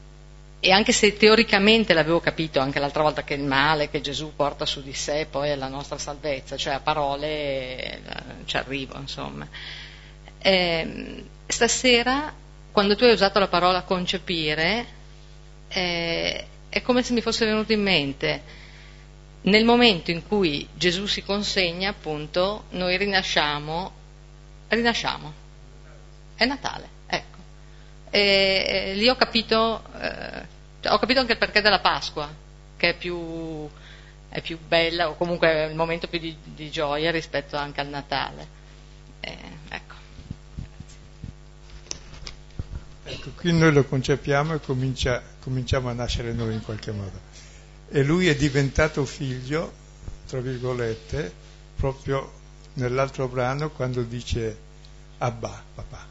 [0.60, 4.66] e anche se teoricamente l'avevo capito anche l'altra volta che il male che Gesù porta
[4.66, 8.00] su di sé poi è la nostra salvezza, cioè a parole eh,
[8.46, 9.48] ci arrivo, insomma.
[10.40, 12.34] E, ehm, stasera,
[12.72, 14.98] quando tu hai usato la parola concepire,
[15.72, 18.60] eh, è come se mi fosse venuto in mente
[19.44, 23.92] nel momento in cui Gesù si consegna, appunto, noi rinasciamo,
[24.68, 25.34] rinasciamo.
[26.36, 27.38] È Natale, ecco.
[28.10, 32.32] E, e lì ho capito, eh, ho capito anche il perché della Pasqua,
[32.78, 33.68] che è più,
[34.30, 37.88] è più bella, o comunque è il momento più di, di gioia rispetto anche al
[37.88, 38.48] Natale.
[39.22, 39.38] Eh,
[39.70, 39.91] ecco.
[43.12, 47.20] Ecco, qui noi lo concepiamo e comincia, cominciamo a nascere noi in qualche modo.
[47.90, 49.74] E lui è diventato figlio,
[50.28, 51.34] tra virgolette,
[51.76, 52.32] proprio
[52.76, 54.58] nell'altro brano quando dice
[55.18, 56.08] Abba, papà.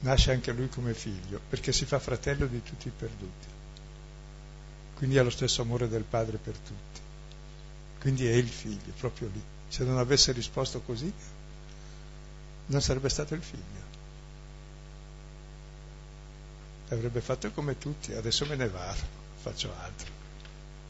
[0.00, 3.46] Nasce anche lui come figlio, perché si fa fratello di tutti i perduti.
[4.96, 7.00] Quindi ha lo stesso amore del padre per tutti.
[8.00, 9.42] Quindi è il figlio, proprio lì.
[9.68, 11.12] Se non avesse risposto così,
[12.66, 13.81] non sarebbe stato il figlio
[16.92, 19.00] avrebbe fatto come tutti, adesso me ne vado,
[19.36, 20.20] faccio altro.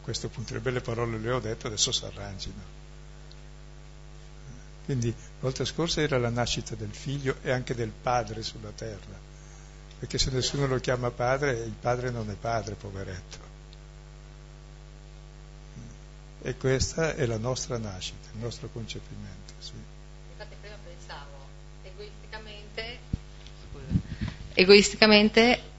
[0.00, 2.80] A questo punto le belle parole le ho detto, adesso si arrangino.
[4.84, 9.16] Quindi la volta scorsa era la nascita del figlio e anche del padre sulla terra,
[9.98, 13.50] perché se nessuno lo chiama padre, il padre non è padre, poveretto.
[16.42, 19.52] E questa è la nostra nascita, il nostro concepimento.
[19.60, 19.74] Sì.
[20.32, 21.46] Infatti prima pensavo,
[21.84, 22.98] egoisticamente,
[24.54, 25.70] egoisticamente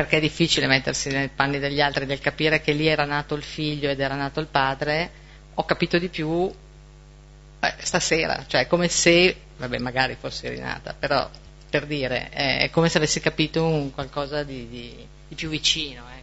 [0.00, 3.42] perché è difficile mettersi nei panni degli altri, del capire che lì era nato il
[3.42, 5.10] figlio ed era nato il padre,
[5.52, 6.50] ho capito di più
[7.60, 11.28] eh, stasera, cioè come se, vabbè magari fossi rinata, però
[11.68, 16.02] per dire, è come se avessi capito qualcosa di, di, di più vicino.
[16.16, 16.19] Eh.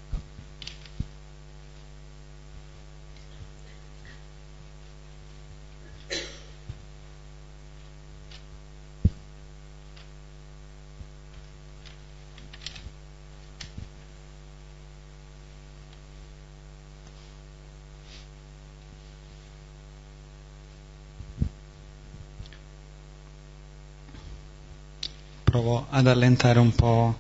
[25.68, 27.18] Provo ad allentare un po'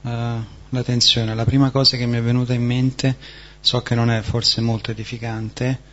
[0.00, 1.34] uh, la tensione.
[1.34, 3.16] La prima cosa che mi è venuta in mente,
[3.60, 5.88] so che non è forse molto edificante,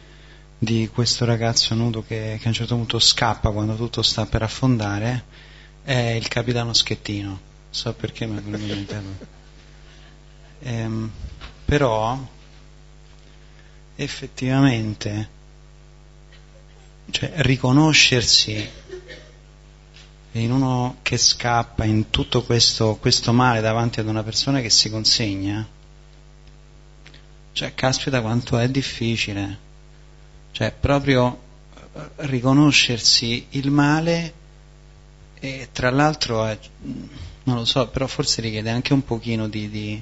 [0.57, 4.41] di questo ragazzo nudo che, che a un certo punto scappa quando tutto sta per
[4.41, 5.25] affondare,
[5.83, 7.39] è il capitano Schettino.
[7.69, 9.03] So perché mi è venuto in mente.
[10.59, 11.11] Ehm,
[11.65, 12.17] però
[13.95, 15.29] effettivamente
[17.11, 18.67] cioè, riconoscersi
[20.39, 24.89] in uno che scappa in tutto questo, questo male davanti ad una persona che si
[24.89, 25.67] consegna,
[27.53, 29.57] cioè caspita quanto è difficile,
[30.51, 31.39] cioè proprio
[31.93, 34.33] eh, riconoscersi il male
[35.39, 36.57] e tra l'altro è,
[37.43, 40.01] non lo so, però forse richiede anche un pochino di, di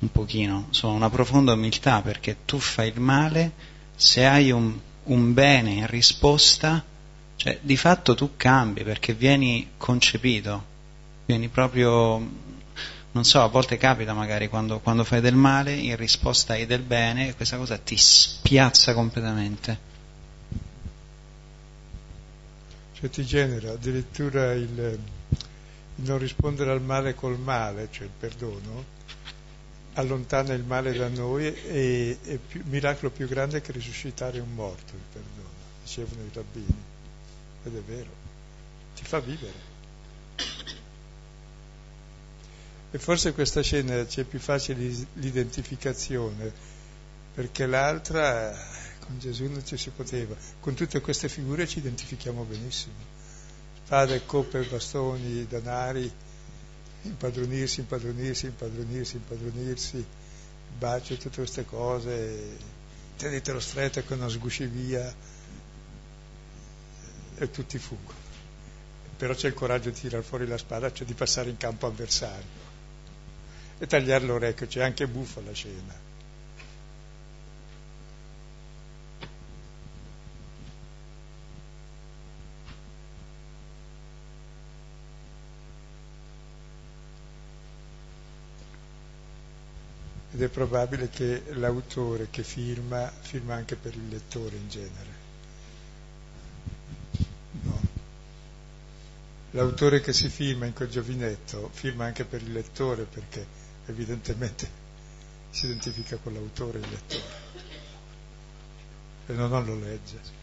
[0.00, 3.52] un pochino, insomma una profonda umiltà perché tu fai il male,
[3.96, 6.84] se hai un, un bene in risposta,
[7.40, 10.62] cioè, di fatto tu cambi perché vieni concepito,
[11.24, 12.18] vieni proprio,
[13.12, 16.82] non so, a volte capita magari quando, quando fai del male, in risposta hai del
[16.82, 19.78] bene e questa cosa ti spiazza completamente.
[22.92, 25.00] Cioè ti genera addirittura il, il
[26.04, 28.84] non rispondere al male col male, cioè il perdono,
[29.94, 34.92] allontana il male da noi e è il miracolo più grande che risuscitare un morto,
[34.92, 35.48] il perdono,
[35.82, 36.89] dicevano i rabbini
[37.64, 38.10] ed è vero,
[38.94, 39.68] ti fa vivere.
[42.92, 46.52] E forse questa scena c'è più facile l'identificazione,
[47.34, 48.52] perché l'altra
[48.98, 50.34] con Gesù non ci si poteva.
[50.58, 53.18] Con tutte queste figure ci identifichiamo benissimo.
[53.84, 56.10] Spade, coppe, bastoni, danari,
[57.02, 60.06] impadronirsi, impadronirsi, impadronirsi, impadronirsi,
[60.78, 62.56] bacio, tutte queste cose,
[63.16, 65.14] tenetelo stretto che non sgusci via
[67.40, 68.28] e tutti fuggono.
[69.16, 72.68] Però c'è il coraggio di tirare fuori la spada, cioè di passare in campo avversario
[73.78, 76.08] e tagliare l'orecchio, c'è anche buffa la scena.
[90.32, 95.09] Ed è probabile che l'autore che firma, firma anche per il lettore in genere.
[99.52, 103.46] L'autore che si firma in quel giovinetto firma anche per il lettore perché
[103.86, 104.68] evidentemente
[105.50, 107.58] si identifica con l'autore il lettore
[109.26, 110.38] e non lo legge.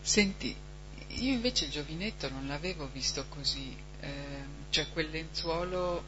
[0.00, 0.54] Senti,
[1.08, 6.02] io invece il giovinetto non l'avevo visto così, eh, cioè quel lenzuolo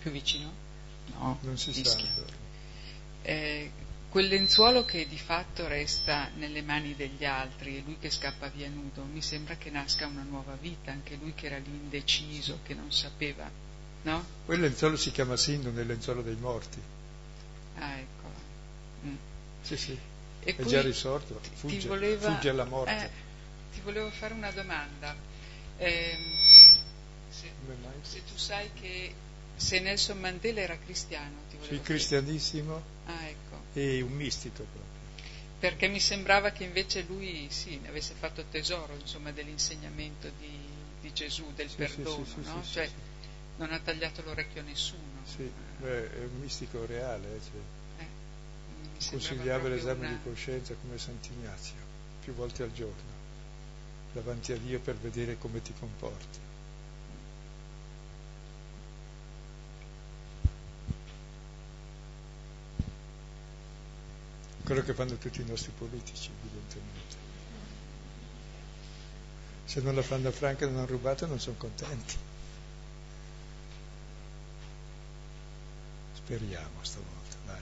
[0.00, 0.52] più vicino?
[1.14, 1.96] No, non si sa.
[3.22, 3.70] Eh,
[4.18, 8.68] quel lenzuolo che di fatto resta nelle mani degli altri e lui che scappa via
[8.68, 12.74] nudo, mi sembra che nasca una nuova vita, anche lui che era lì indeciso, che
[12.74, 13.48] non sapeva,
[14.02, 14.26] no?
[14.44, 16.80] Quel lenzuolo si chiama Sindon, il lenzuolo dei morti.
[17.76, 18.28] Ah, ecco.
[19.04, 19.14] Mm.
[19.62, 19.96] Sì, sì,
[20.42, 23.04] e è già risorto, fugge, voleva, fugge alla morte.
[23.04, 23.10] Eh,
[23.72, 25.14] ti volevo fare una domanda.
[25.76, 26.16] Eh,
[27.28, 27.52] se,
[28.02, 29.14] se, tu sai che
[29.54, 32.96] se Nelson Mandela era cristiano, ti volevo Sì, cristianissimo.
[33.74, 34.86] E un mistico proprio.
[35.58, 40.56] Perché mi sembrava che invece lui sì, ne avesse fatto tesoro insomma, dell'insegnamento di,
[41.00, 42.62] di, Gesù, del sì, perdono, sì, no?
[42.62, 42.88] cioè,
[43.56, 45.02] non ha tagliato l'orecchio a nessuno.
[45.24, 45.50] Sì,
[45.80, 47.26] beh, è un mistico reale.
[47.26, 48.06] Eh, cioè.
[48.06, 50.10] eh, Consigliava l'esame una...
[50.10, 51.74] di coscienza come Sant'Ignazio,
[52.22, 53.16] più volte al giorno,
[54.12, 56.38] davanti a Dio per vedere come ti comporti.
[64.68, 67.16] quello che fanno tutti i nostri politici, evidentemente.
[69.64, 72.16] Se non la fanno franca e non hanno rubato non sono contenti.
[76.16, 77.60] Speriamo stavolta, dai.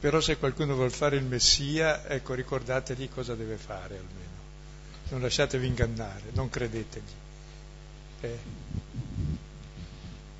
[0.00, 4.39] Però se qualcuno vuole fare il Messia, ecco ricordategli cosa deve fare almeno.
[5.10, 7.12] Non lasciatevi ingannare, non credetegli.
[8.20, 8.38] Eh.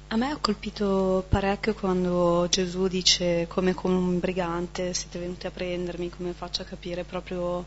[0.08, 5.50] A me ha colpito parecchio quando Gesù dice come come un brigante siete venuti a
[5.50, 7.64] prendermi, come faccio a capire proprio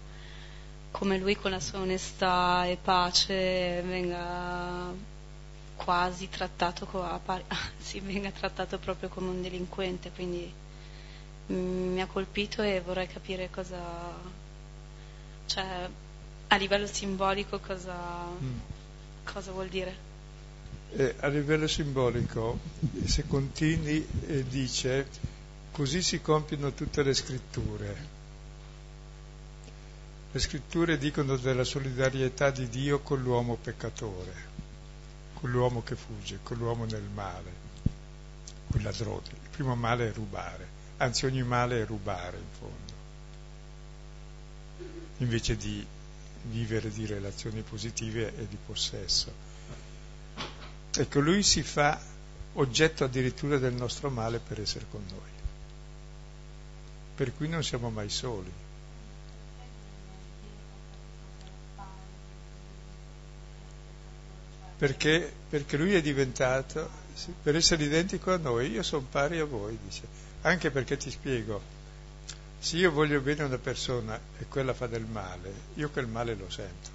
[0.91, 4.93] come lui con la sua onestà e pace venga
[5.75, 6.87] quasi trattato,
[7.79, 10.53] sì, venga trattato proprio come un delinquente, quindi
[11.51, 13.79] mm, mi ha colpito e vorrei capire cosa,
[15.47, 15.89] cioè
[16.47, 17.95] a livello simbolico cosa,
[18.27, 18.57] mm.
[19.23, 20.11] cosa vuol dire.
[20.95, 22.59] Eh, a livello simbolico,
[23.05, 25.07] se continui, eh, dice
[25.71, 28.21] così si compiono tutte le scritture.
[30.31, 34.33] Le scritture dicono della solidarietà di Dio con l'uomo peccatore,
[35.33, 37.51] con l'uomo che fugge, con l'uomo nel male,
[38.69, 39.29] con il ladrone.
[39.31, 40.67] Il primo male è rubare,
[40.97, 42.93] anzi ogni male è rubare in fondo,
[45.17, 45.83] invece di
[46.43, 49.31] vivere di relazioni positive e di possesso.
[50.95, 51.99] Ecco, lui si fa
[52.53, 55.31] oggetto addirittura del nostro male per essere con noi,
[57.15, 58.51] per cui non siamo mai soli.
[64.83, 66.89] perché, perché lui è diventato,
[67.41, 70.01] per essere identico a noi, io sono pari a voi, dice.
[70.41, 71.61] Anche perché ti spiego,
[72.63, 76.33] se io voglio bene a una persona e quella fa del male, io quel male
[76.33, 76.89] lo sento.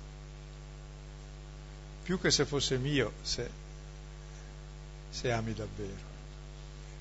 [2.04, 3.50] Più che se fosse mio, se,
[5.10, 6.06] se ami davvero.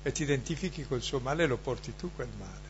[0.02, 2.66] E ti identifichi col suo male e lo porti tu quel male.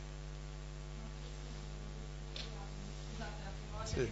[3.83, 4.09] Sì.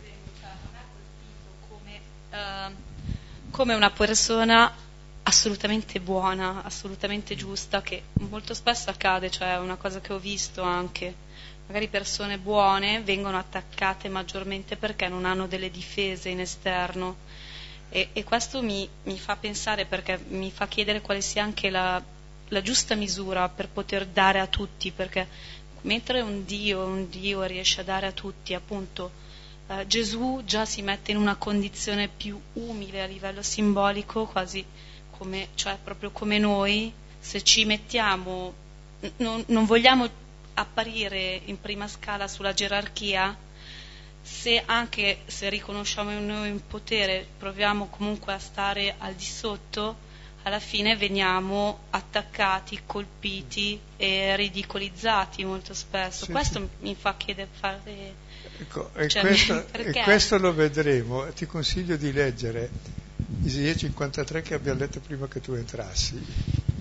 [1.69, 2.01] Come,
[3.49, 4.75] come una persona
[5.23, 11.25] assolutamente buona, assolutamente giusta, che molto spesso accade, cioè una cosa che ho visto anche,
[11.68, 17.18] magari persone buone vengono attaccate maggiormente perché non hanno delle difese in esterno.
[17.89, 22.01] E, e questo mi, mi, fa pensare perché mi fa chiedere quale sia anche la,
[22.49, 25.28] la giusta misura per poter dare a tutti, perché
[25.82, 29.26] mentre un Dio, un Dio riesce a dare a tutti appunto
[29.68, 34.65] eh, Gesù già si mette in una condizione più umile a livello simbolico, quasi
[35.11, 38.53] come, cioè proprio come noi, se ci mettiamo,
[39.18, 40.26] non, non vogliamo
[40.58, 43.36] apparire in prima scala sulla gerarchia,
[44.22, 50.05] se anche se riconosciamo noi un potere proviamo comunque a stare al di sotto,
[50.43, 56.26] alla fine veniamo attaccati, colpiti e ridicolizzati molto spesso.
[56.26, 56.86] Sì, Questo sì.
[56.86, 58.16] mi fa chiedere, fare
[58.60, 61.28] Ecco, e, cioè, questo, e, questo, lo vedremo.
[61.28, 62.70] Ti consiglio di leggere
[63.43, 66.76] Isaia 53 che abbiamo letto prima che tu entrassi.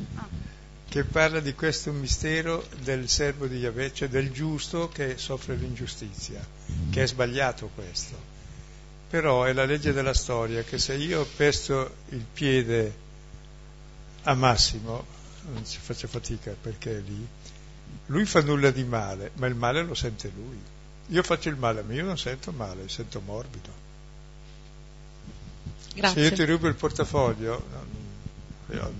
[0.96, 6.42] Che parla di questo mistero del servo di Yahweh, cioè del giusto che soffre l'ingiustizia,
[6.88, 8.16] che è sbagliato questo.
[9.10, 12.94] Però è la legge della storia che se io pesto il piede
[14.22, 15.04] a Massimo,
[15.52, 17.28] non ci faccio fatica perché è lì,
[18.06, 20.58] lui fa nulla di male, ma il male lo sente lui.
[21.08, 23.70] Io faccio il male, ma io non sento male, sento morbido.
[25.94, 26.22] Grazie.
[26.22, 27.64] Se io ti rubo il portafoglio,
[28.70, 28.92] io,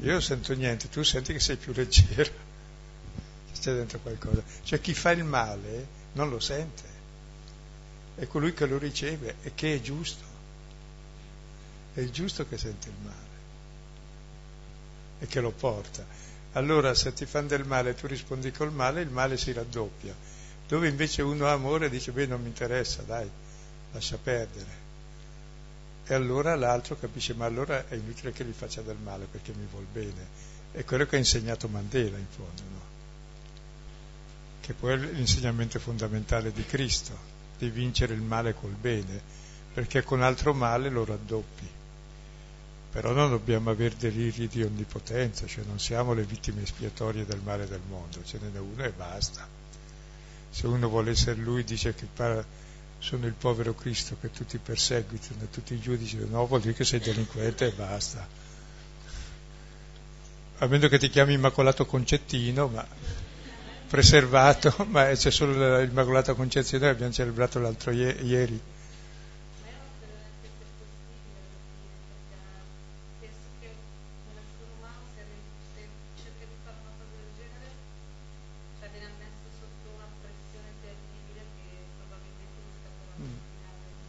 [0.00, 2.32] io non sento niente, tu senti che sei più leggero,
[3.58, 4.42] c'è dentro qualcosa.
[4.62, 6.94] Cioè chi fa il male non lo sente,
[8.16, 10.24] è colui che lo riceve e che è giusto.
[11.94, 13.34] È il giusto che sente il male
[15.18, 16.04] e che lo porta.
[16.52, 20.14] Allora se ti fanno del male e tu rispondi col male, il male si raddoppia
[20.68, 23.28] dove invece uno ha amore dice beh non mi interessa, dai,
[23.92, 24.84] lascia perdere.
[26.06, 29.66] E allora l'altro capisce ma allora è inutile che gli faccia del male perché mi
[29.70, 30.54] vuol bene.
[30.72, 32.84] È quello che ha insegnato Mandela in fondo, no?
[34.60, 37.16] che poi è l'insegnamento fondamentale di Cristo,
[37.58, 39.20] di vincere il male col bene,
[39.72, 41.68] perché con altro male lo raddoppi.
[42.90, 47.68] Però non dobbiamo avere deliri di onnipotenza, cioè non siamo le vittime espiatorie del male
[47.68, 49.56] del mondo, ce n'è uno e basta
[50.56, 52.06] se uno vuole essere lui dice che
[53.06, 56.98] sono il povero Cristo che tutti perseguitano, tutti i giudici, no, vuol dire che sei
[56.98, 58.26] delinquente e basta.
[60.58, 62.84] A meno che ti chiami Immacolato Concettino, ma
[63.86, 68.60] preservato, ma c'è solo l'Immacolata Concezione che abbiamo celebrato l'altro ieri.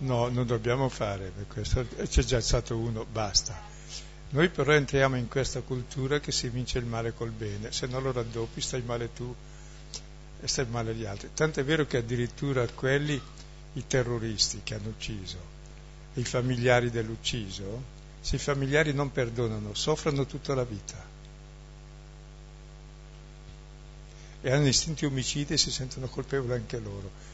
[0.08, 3.62] No, non dobbiamo fare questo, c'è già stato uno, basta.
[4.30, 8.03] Noi però entriamo in questa cultura che si vince il male col bene, se non
[8.03, 9.36] lo raddoppi stai male tu,
[10.39, 11.32] e stai male agli altri.
[11.34, 13.22] Tanto è vero che addirittura quelli,
[13.74, 15.38] i terroristi che hanno ucciso,
[16.14, 17.84] i familiari dell'ucciso,
[18.22, 21.03] se i familiari non perdonano, soffrono tutta la vita.
[24.39, 27.26] E hanno istinti omicidi e si sentono colpevoli anche loro.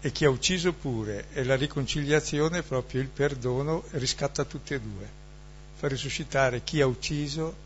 [0.00, 5.08] E chi ha ucciso pure, e la riconciliazione, proprio il perdono, riscatta tutti e due,
[5.74, 7.64] fa risuscitare chi ha ucciso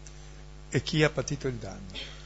[0.71, 2.19] e chi ha patito il danno.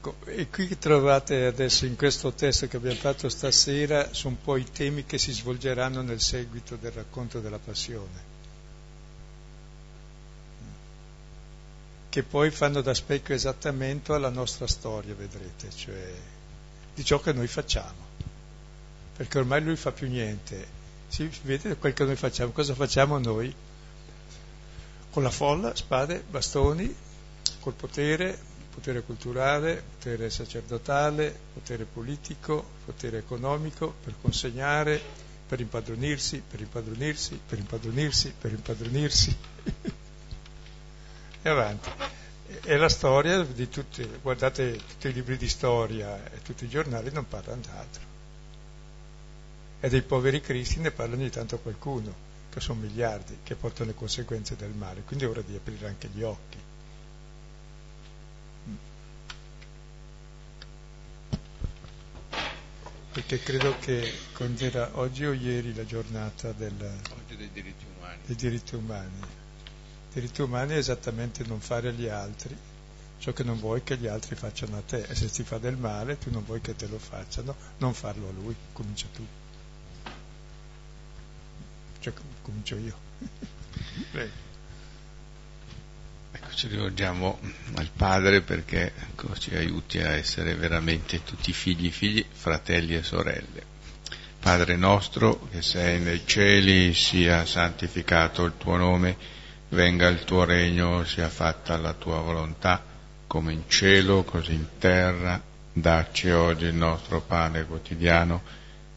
[0.00, 4.56] Ecco, e qui trovate adesso in questo testo che abbiamo fatto stasera, sono un po'
[4.56, 8.27] i temi che si svolgeranno nel seguito del racconto della passione,
[12.08, 16.12] che poi fanno da specchio esattamente alla nostra storia, vedrete, cioè
[16.94, 18.06] di ciò che noi facciamo,
[19.16, 20.76] perché ormai lui fa più niente,
[21.08, 23.54] si vede quel che noi facciamo, cosa facciamo noi?
[25.10, 26.94] Con la folla, spade, bastoni,
[27.60, 28.38] col potere,
[28.72, 35.00] potere culturale, potere sacerdotale, potere politico, potere economico, per consegnare,
[35.46, 39.36] per impadronirsi, per impadronirsi, per impadronirsi, per impadronirsi.
[41.42, 41.90] e avanti.
[42.64, 47.10] E la storia di tutti, guardate tutti i libri di storia e tutti i giornali
[47.12, 48.02] non parlano d'altro.
[49.80, 52.12] E dei poveri cristi ne parla ogni tanto qualcuno,
[52.50, 55.02] che sono miliardi, che portano le conseguenze del male.
[55.02, 56.58] Quindi è ora di aprire anche gli occhi.
[63.18, 64.12] perché credo che
[64.58, 66.72] era oggi o ieri la giornata del,
[67.26, 68.18] dei diritti umani.
[68.24, 69.37] Dei diritti umani.
[70.12, 72.56] Diritti umani è esattamente non fare agli altri
[73.18, 75.76] ciò che non vuoi che gli altri facciano a te e se ti fa del
[75.76, 79.26] male tu non vuoi che te lo facciano, non farlo a lui, comincia tu.
[82.00, 82.96] Cioè, comincio io.
[86.30, 87.40] Ecco, ci rivolgiamo
[87.76, 93.64] al Padre perché ecco, ci aiuti a essere veramente tutti figli, figli, fratelli e sorelle.
[94.38, 99.16] Padre nostro che sei nei cieli, sia santificato il tuo nome,
[99.70, 102.82] venga il tuo regno, sia fatta la tua volontà,
[103.26, 105.40] come in cielo, così in terra.
[105.72, 108.42] Dacci oggi il nostro pane quotidiano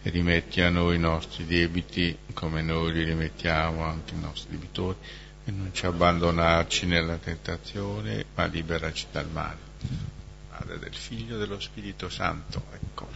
[0.02, 4.98] e rimetti a noi i nostri debiti come noi li rimettiamo anche ai nostri debitori
[5.46, 9.70] e non ci abbandonarci nella tentazione, ma liberaci dal male.
[10.50, 12.64] Padre del Figlio e dello Spirito Santo.
[12.74, 13.08] Ecco,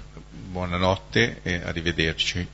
[0.49, 2.47] buonanotte e arrivederci.